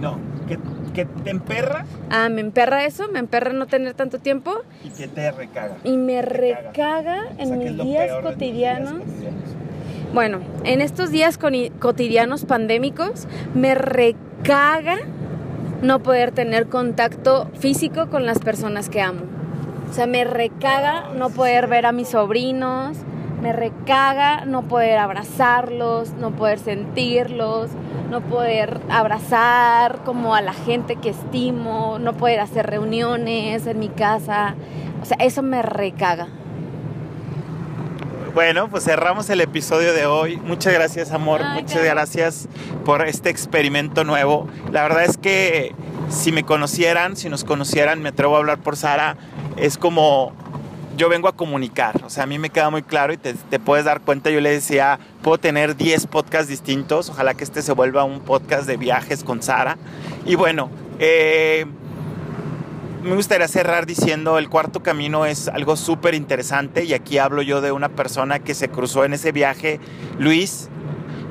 No, 0.00 0.18
que, 0.46 0.58
que 0.94 1.04
te 1.04 1.30
emperra. 1.30 1.84
Ah, 2.10 2.28
me 2.30 2.40
emperra 2.40 2.84
eso, 2.84 3.08
me 3.08 3.18
emperra 3.18 3.52
no 3.52 3.66
tener 3.66 3.94
tanto 3.94 4.18
tiempo. 4.18 4.62
Y 4.84 4.90
que 4.90 5.08
te 5.08 5.30
recaga. 5.32 5.76
Y 5.84 5.96
me 5.96 6.22
recaga 6.22 7.24
en 7.38 7.58
mis 7.58 7.76
días 7.82 8.22
cotidianos 8.22 9.02
bueno, 10.12 10.40
en 10.64 10.80
estos 10.80 11.10
días 11.10 11.38
cotidianos 11.38 12.44
pandémicos 12.44 13.28
me 13.54 13.74
recaga 13.74 14.98
no 15.82 16.00
poder 16.00 16.32
tener 16.32 16.68
contacto 16.68 17.48
físico 17.58 18.08
con 18.08 18.26
las 18.26 18.40
personas 18.40 18.88
que 18.88 19.00
amo. 19.00 19.22
O 19.88 19.92
sea, 19.92 20.06
me 20.06 20.24
recaga 20.24 21.10
no 21.16 21.30
poder 21.30 21.68
ver 21.68 21.86
a 21.86 21.92
mis 21.92 22.08
sobrinos, 22.08 22.96
me 23.40 23.52
recaga 23.52 24.44
no 24.44 24.62
poder 24.62 24.98
abrazarlos, 24.98 26.12
no 26.14 26.32
poder 26.32 26.58
sentirlos, 26.58 27.70
no 28.10 28.20
poder 28.20 28.80
abrazar 28.90 30.02
como 30.04 30.34
a 30.34 30.42
la 30.42 30.52
gente 30.52 30.96
que 30.96 31.10
estimo, 31.10 31.98
no 31.98 32.14
poder 32.14 32.40
hacer 32.40 32.66
reuniones 32.66 33.66
en 33.66 33.78
mi 33.78 33.88
casa. 33.88 34.54
O 35.02 35.06
sea, 35.06 35.16
eso 35.20 35.42
me 35.42 35.62
recaga. 35.62 36.28
Bueno, 38.34 38.68
pues 38.68 38.84
cerramos 38.84 39.28
el 39.30 39.40
episodio 39.40 39.92
de 39.92 40.06
hoy. 40.06 40.36
Muchas 40.36 40.72
gracias, 40.72 41.10
amor. 41.10 41.42
Muchas 41.54 41.82
gracias 41.82 42.48
por 42.84 43.04
este 43.04 43.28
experimento 43.28 44.04
nuevo. 44.04 44.48
La 44.70 44.82
verdad 44.82 45.04
es 45.04 45.16
que 45.16 45.74
si 46.10 46.30
me 46.30 46.44
conocieran, 46.44 47.16
si 47.16 47.28
nos 47.28 47.42
conocieran, 47.42 48.00
me 48.02 48.10
atrevo 48.10 48.36
a 48.36 48.38
hablar 48.38 48.58
por 48.58 48.76
Sara, 48.76 49.16
es 49.56 49.76
como 49.76 50.32
yo 50.96 51.08
vengo 51.08 51.26
a 51.26 51.32
comunicar. 51.32 52.04
O 52.04 52.10
sea, 52.10 52.22
a 52.22 52.26
mí 52.26 52.38
me 52.38 52.50
queda 52.50 52.70
muy 52.70 52.82
claro 52.82 53.12
y 53.12 53.16
te, 53.16 53.34
puedes 53.58 53.84
dar 53.84 54.00
cuenta. 54.00 54.30
Yo 54.30 54.40
le 54.40 54.50
decía, 54.50 55.00
puedo 55.22 55.38
tener 55.38 55.76
10 55.76 56.06
podcasts 56.06 56.48
distintos. 56.48 57.10
Ojalá 57.10 57.34
que 57.34 57.42
este 57.42 57.62
se 57.62 57.72
vuelva 57.72 58.04
un 58.04 58.20
podcast 58.20 58.66
de 58.66 58.76
viajes 58.76 59.24
con 59.24 59.42
Sara. 59.42 59.76
Y 60.24 60.36
bueno, 60.36 60.70
eh, 61.00 61.66
me 63.02 63.14
gustaría 63.14 63.48
cerrar 63.48 63.86
diciendo 63.86 64.38
el 64.38 64.48
cuarto 64.48 64.82
camino 64.82 65.24
es 65.24 65.48
algo 65.48 65.76
súper 65.76 66.14
interesante 66.14 66.84
y 66.84 66.92
aquí 66.92 67.18
hablo 67.18 67.42
yo 67.42 67.60
de 67.60 67.72
una 67.72 67.88
persona 67.88 68.38
que 68.40 68.54
se 68.54 68.68
cruzó 68.68 69.04
en 69.04 69.14
ese 69.14 69.32
viaje, 69.32 69.80
Luis, 70.18 70.68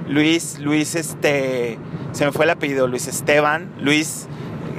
Luis, 0.08 0.60
Luis, 0.60 0.96
este, 0.96 1.78
se 2.12 2.26
me 2.26 2.32
fue 2.32 2.46
el 2.46 2.52
apellido, 2.52 2.88
Luis 2.88 3.08
Esteban, 3.08 3.72
Luis 3.80 4.28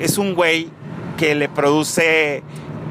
es 0.01 0.19
un 0.19 0.35
güey 0.35 0.71
que 1.17 1.35
le 1.35 1.49
produce 1.49 2.43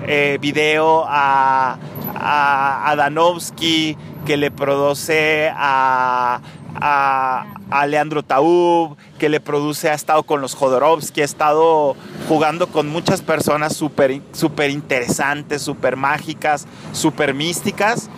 eh, 0.08 0.38
video 0.40 1.06
a, 1.08 1.78
a, 2.16 2.90
a 2.90 2.96
Danovsky, 2.96 3.98
que 4.26 4.38
le 4.38 4.52
produce 4.52 5.52
a, 5.54 6.40
a, 6.82 7.46
Leandro 7.88 8.24
Taub, 8.24 8.98
que 9.18 9.30
le 9.30 9.40
produce, 9.40 9.90
ha 9.90 9.94
estado 9.94 10.24
con 10.24 10.42
los 10.42 10.56
Jodorowsky, 10.56 11.22
ha 11.22 11.26
estado 11.26 11.96
jugando 12.28 12.68
con 12.68 12.88
muchas 12.88 13.22
personas 13.22 13.76
súper 13.76 14.22
super 14.32 14.70
interesantes, 14.70 15.62
súper 15.62 15.96
mágicas, 15.96 16.68
súper 16.92 17.34
místicas. 17.34 18.10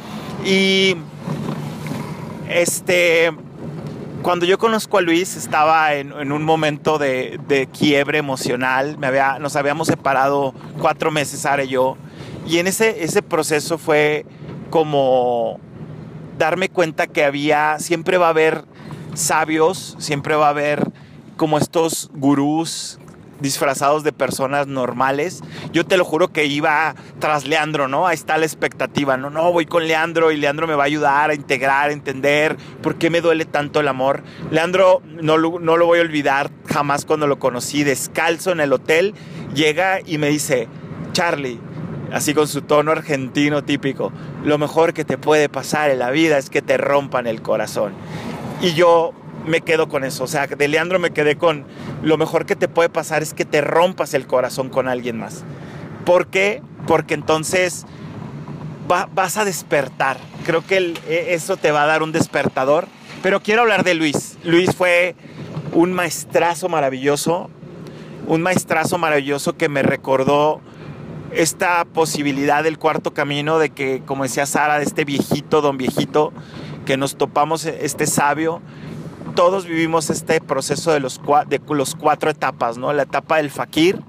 Y 0.46 0.96
este, 2.50 3.32
cuando 4.22 4.46
yo 4.46 4.58
conozco 4.58 4.98
a 4.98 5.02
Luis 5.02 5.36
estaba 5.36 5.94
en, 5.96 6.32
un 6.32 6.44
momento 6.44 6.98
de, 6.98 7.70
quiebre 7.78 8.18
emocional, 8.18 8.98
Me 8.98 9.08
había, 9.08 9.40
nos 9.40 9.56
habíamos 9.56 9.88
separado 9.88 10.54
cuatro 10.80 11.12
meses, 11.12 11.42
Sara 11.42 11.64
y 11.64 11.70
yo, 11.70 11.98
y 12.48 12.58
en 12.58 12.68
ese, 12.68 13.04
ese 13.04 13.22
proceso 13.22 13.78
fue 13.78 14.26
como 14.70 15.60
darme 16.42 16.70
cuenta 16.70 17.06
que 17.06 17.24
había, 17.24 17.78
siempre 17.78 18.18
va 18.18 18.26
a 18.26 18.32
haber 18.32 18.66
sabios, 19.14 19.96
siempre 20.00 20.34
va 20.34 20.48
a 20.48 20.50
haber 20.50 20.92
como 21.38 21.60
estos 21.60 22.10
gurús 22.16 22.98
disfrazados 23.42 24.04
de 24.04 24.12
personas 24.12 24.66
normales. 24.66 25.42
Yo 25.72 25.86
te 25.86 25.98
lo 25.98 26.04
juro 26.04 26.30
que 26.30 26.46
iba 26.46 26.96
tras 27.20 27.46
Leandro, 27.46 27.88
¿no? 27.88 28.08
Ahí 28.08 28.16
está 28.16 28.40
la 28.40 28.46
expectativa, 28.48 29.18
no, 29.18 29.30
no, 29.30 29.52
voy 29.52 29.68
con 29.68 29.88
Leandro 29.88 30.32
y 30.32 30.38
Leandro 30.38 30.66
me 30.66 30.74
va 30.74 30.84
a 30.84 30.88
ayudar 30.88 31.30
a 31.30 31.36
integrar, 31.36 31.92
a 31.92 31.94
entender 31.94 32.58
por 32.82 32.96
qué 32.96 33.12
me 33.12 33.22
duele 33.22 33.46
tanto 33.46 33.80
el 33.80 33.88
amor. 33.88 34.24
Leandro, 34.50 35.04
no, 35.22 35.38
no 35.38 35.78
lo 35.78 35.86
voy 35.86 36.00
a 36.00 36.02
olvidar 36.02 36.50
jamás 36.66 37.06
cuando 37.06 37.28
lo 37.28 37.38
conocí, 37.38 37.84
descalzo 37.84 38.52
en 38.52 38.62
el 38.62 38.74
hotel, 38.74 39.14
llega 39.54 40.00
y 40.04 40.18
me 40.18 40.30
dice, 40.30 40.68
Charlie, 41.14 41.60
así 42.12 42.34
con 42.34 42.48
su 42.48 42.62
tono 42.62 42.92
argentino 42.92 43.64
típico, 43.64 44.12
lo 44.44 44.58
mejor 44.58 44.94
que 44.94 45.06
te 45.06 45.18
puede 45.18 45.50
pasar 45.50 45.90
en 45.90 46.00
la 46.00 46.12
vida 46.12 46.38
es 46.38 46.50
que 46.50 46.62
te 46.62 46.78
rompan 46.78 47.28
el 47.28 47.42
corazón. 47.42 47.94
Y 48.62 48.74
yo 48.74 49.14
me 49.46 49.62
quedo 49.62 49.90
con 49.90 50.04
eso, 50.04 50.26
o 50.26 50.28
sea, 50.28 50.48
de 50.48 50.68
Leandro 50.68 51.00
me 51.00 51.12
quedé 51.12 51.36
con, 51.36 51.66
lo 52.04 52.18
mejor 52.18 52.46
que 52.46 52.56
te 52.56 52.68
puede 52.68 52.90
pasar 52.90 53.24
es 53.24 53.34
que 53.34 53.46
te 53.46 53.62
rompas 53.62 54.14
el 54.14 54.28
corazón 54.28 54.70
con 54.70 54.88
alguien 54.88 55.18
más. 55.18 55.44
¿Por 56.06 56.28
qué? 56.28 56.62
Porque 56.88 57.14
entonces 57.14 57.86
vas 58.88 59.38
a 59.38 59.46
despertar. 59.46 60.18
Creo 60.46 60.66
que 60.66 60.94
e, 61.08 61.34
eso 61.34 61.58
te 61.58 61.72
va 61.72 61.84
a 61.84 61.86
dar 61.86 62.04
un 62.04 62.12
despertador. 62.12 62.88
Pero 63.22 63.42
quiero 63.42 63.62
hablar 63.62 63.84
de 63.84 63.94
Luis. 63.94 64.38
Luis 64.44 64.76
fue 64.76 65.16
un 65.74 65.94
maestrazo 65.94 66.70
maravilloso, 66.70 67.50
un 68.28 68.42
maestrazo 68.42 68.98
maravilloso 68.98 69.56
que 69.56 69.70
me 69.70 69.84
recordó 69.84 70.62
esta 71.34 71.86
posibilidad 71.86 72.64
del 72.64 72.78
cuarto 72.78 73.14
camino 73.14 73.60
de 73.60 73.70
que, 73.70 74.02
como 74.06 74.24
decía 74.24 74.46
Sara, 74.46 74.78
de 74.78 74.86
este 74.86 75.06
viejito, 75.06 75.62
don 75.62 75.78
viejito, 75.78 76.34
que 76.86 76.98
nos 76.98 77.16
topamos, 77.16 77.66
este 77.66 78.08
sabio, 78.08 78.62
todos 79.36 79.66
vivimos 79.66 80.10
este 80.10 80.42
proceso 80.42 80.92
de 80.92 81.00
los, 81.00 81.22
de 81.48 81.62
los 81.70 81.96
cuatro 81.96 82.30
etapas, 82.30 82.78
¿no? 82.78 82.92
La 82.94 83.04
etapa 83.04 83.38
del 83.38 83.50
fakir, 83.50 84.02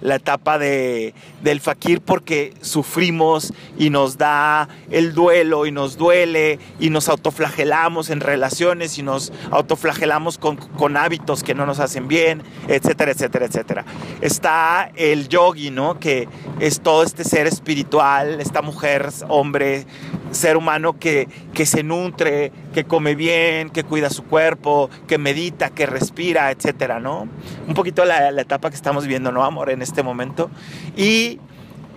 la 0.00 0.16
etapa 0.16 0.58
de, 0.58 1.14
del 1.42 1.60
fakir 1.60 2.00
porque 2.00 2.54
sufrimos 2.60 3.52
y 3.78 3.90
nos 3.90 4.18
da 4.18 4.68
el 4.90 5.14
duelo 5.14 5.66
y 5.66 5.72
nos 5.72 5.96
duele 5.96 6.58
y 6.78 6.90
nos 6.90 7.08
autoflagelamos 7.08 8.10
en 8.10 8.20
relaciones 8.20 8.98
y 8.98 9.02
nos 9.02 9.32
autoflagelamos 9.50 10.38
con, 10.38 10.56
con 10.56 10.96
hábitos 10.96 11.42
que 11.42 11.54
no 11.54 11.66
nos 11.66 11.80
hacen 11.80 12.08
bien, 12.08 12.42
etcétera, 12.68 13.12
etcétera, 13.12 13.46
etcétera. 13.46 13.84
Está 14.20 14.90
el 14.96 15.28
yogi, 15.28 15.70
¿no? 15.70 15.98
Que 15.98 16.28
es 16.60 16.80
todo 16.80 17.02
este 17.02 17.24
ser 17.24 17.46
espiritual, 17.46 18.40
esta 18.40 18.62
mujer, 18.62 19.08
hombre, 19.28 19.86
ser 20.30 20.56
humano 20.56 20.98
que, 20.98 21.28
que 21.54 21.66
se 21.66 21.82
nutre, 21.82 22.52
que 22.74 22.84
come 22.84 23.14
bien, 23.14 23.70
que 23.70 23.84
cuida 23.84 24.10
su 24.10 24.24
cuerpo, 24.24 24.90
que 25.06 25.18
medita, 25.18 25.70
que 25.70 25.86
respira, 25.86 26.50
etcétera, 26.50 27.00
¿no? 27.00 27.28
Un 27.66 27.74
poquito 27.74 28.04
la, 28.04 28.30
la 28.30 28.42
etapa 28.42 28.70
que 28.70 28.76
estamos 28.76 29.06
viendo, 29.06 29.32
¿no, 29.32 29.44
amor? 29.44 29.70
En 29.70 29.82
este 29.82 30.02
momento. 30.02 30.50
Y 30.96 31.40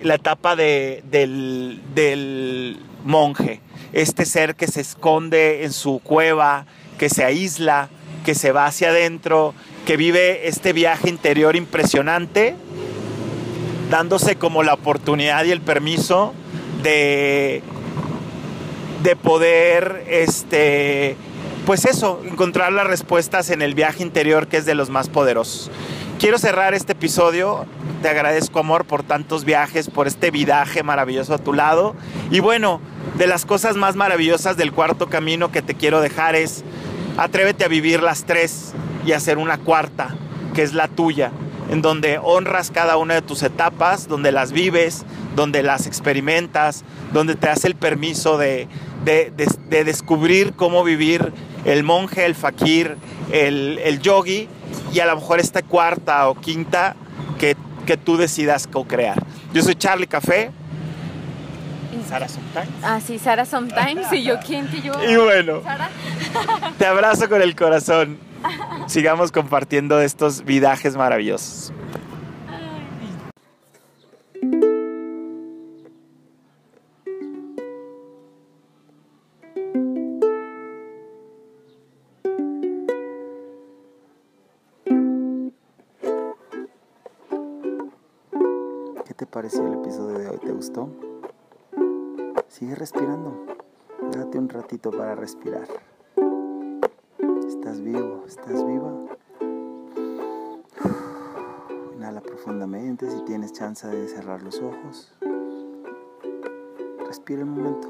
la 0.02 0.16
etapa 0.16 0.56
de, 0.56 1.04
del, 1.10 1.82
del 1.94 2.80
monje, 3.06 3.62
este 3.94 4.26
ser 4.26 4.56
que 4.56 4.68
se 4.68 4.82
esconde 4.82 5.64
en 5.64 5.72
su 5.72 6.00
cueva, 6.00 6.66
que 6.98 7.10
se 7.10 7.24
aísla, 7.24 7.90
que 8.26 8.36
se 8.36 8.52
va 8.52 8.66
hacia 8.66 8.90
adentro, 8.90 9.54
que 9.86 9.98
vive 9.98 10.48
este 10.48 10.74
viaje 10.74 11.10
interior 11.10 11.56
impresionante, 11.56 12.56
dándose 13.90 14.36
como 14.36 14.64
la 14.64 14.74
oportunidad 14.74 15.44
y 15.46 15.52
el 15.52 15.62
permiso 15.62 16.34
de, 16.84 17.62
de 19.04 19.16
poder 19.16 20.06
este, 20.10 21.16
pues 21.66 21.86
eso, 21.86 22.22
encontrar 22.26 22.72
las 22.72 22.88
respuestas 22.88 23.50
en 23.50 23.62
el 23.62 23.76
viaje 23.76 24.04
interior 24.04 24.48
que 24.48 24.58
es 24.58 24.66
de 24.66 24.76
los 24.76 24.90
más 24.90 25.10
poderosos. 25.10 25.72
Quiero 26.20 26.38
cerrar 26.38 26.74
este 26.74 26.92
episodio. 26.92 27.66
Te 28.04 28.10
agradezco, 28.10 28.60
amor, 28.60 28.86
por 28.86 29.02
tantos 29.02 29.44
viajes, 29.44 29.90
por 29.90 30.08
este 30.08 30.30
vidaje 30.30 30.84
maravilloso 30.84 31.34
a 31.34 31.40
tu 31.40 31.54
lado. 31.54 31.96
Y 32.30 32.42
bueno, 32.42 32.80
de 33.18 33.26
las 33.26 33.46
cosas 33.46 33.76
más 33.76 33.96
maravillosas 33.96 34.56
del 34.58 34.72
cuarto 34.72 35.08
camino 35.08 35.52
que 35.52 35.62
te 35.62 35.74
quiero 35.74 36.00
dejar 36.00 36.36
es 36.36 36.64
atrévete 37.18 37.66
a 37.66 37.68
vivir 37.68 38.04
las 38.04 38.26
tres 38.26 38.74
y 39.06 39.14
hacer 39.14 39.38
una 39.38 39.58
cuarta, 39.58 40.16
que 40.54 40.62
es 40.62 40.74
la 40.74 40.88
tuya, 40.88 41.32
en 41.70 41.82
donde 41.82 42.20
honras 42.22 42.70
cada 42.72 42.98
una 42.98 43.16
de 43.16 43.22
tus 43.22 43.42
etapas, 43.44 44.08
donde 44.08 44.32
las 44.32 44.52
vives, 44.52 45.06
donde 45.36 45.64
las 45.64 45.88
experimentas, 45.88 46.84
donde 47.14 47.36
te 47.36 47.48
das 47.48 47.66
el 47.66 47.76
permiso 47.76 48.38
de, 48.38 48.68
de, 49.06 49.32
descubrir 49.84 50.54
cómo 50.54 50.84
vivir 50.84 51.34
el 51.66 51.84
monje, 51.84 52.26
el 52.26 52.36
fakir, 52.36 52.98
el, 53.32 53.80
el 53.84 54.00
yogi 54.00 54.48
y 54.94 55.00
a 55.00 55.06
lo 55.06 55.16
mejor 55.16 55.40
esta 55.40 55.62
cuarta 55.62 56.28
o 56.30 56.36
quinta 56.36 56.96
que, 57.40 57.56
que 57.86 57.98
tú 57.98 58.18
decidas 58.18 58.68
co-crear. 58.68 59.22
Yo 59.54 59.62
soy 59.62 59.76
Charlie 59.76 60.08
Café. 60.08 60.52
Sara 62.08 62.28
Sometimes. 62.28 62.84
Ah, 62.84 63.00
sí, 63.00 63.20
Sara 63.20 63.46
Sometimes. 63.46 64.12
¿Y 64.12 64.24
yo 64.24 64.38
quién 64.46 64.68
que 64.68 64.82
yo? 64.82 64.94
Y 65.02 65.16
bueno, 65.16 65.62
te 66.78 66.86
abrazo 66.86 67.30
con 67.30 67.42
el 67.42 67.56
corazón. 67.56 68.18
Sigamos 68.88 69.32
compartiendo 69.32 70.02
estos 70.02 70.44
vidajes 70.44 70.98
maravillosos. 70.98 71.72
Pareció 89.42 89.66
el 89.66 89.74
episodio 89.74 90.20
de 90.20 90.30
hoy? 90.30 90.38
¿Te 90.38 90.52
gustó? 90.52 90.88
Sigue 92.48 92.76
respirando. 92.76 93.44
Date 94.12 94.38
un 94.38 94.48
ratito 94.48 94.92
para 94.92 95.16
respirar. 95.16 95.68
Estás 97.48 97.82
vivo, 97.82 98.24
estás 98.28 98.64
viva. 98.64 98.94
Inhala 101.96 102.22
profundamente 102.22 103.10
si 103.10 103.20
tienes 103.26 103.52
chance 103.52 103.88
de 103.88 104.08
cerrar 104.08 104.44
los 104.44 104.62
ojos. 104.62 105.12
Respira 107.08 107.42
un 107.42 107.50
momento. 107.50 107.88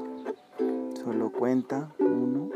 Solo 1.04 1.30
cuenta 1.32 1.92
uno, 1.98 2.48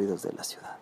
ruidos 0.00 0.22
de 0.22 0.32
la 0.32 0.44
ciudad. 0.44 0.76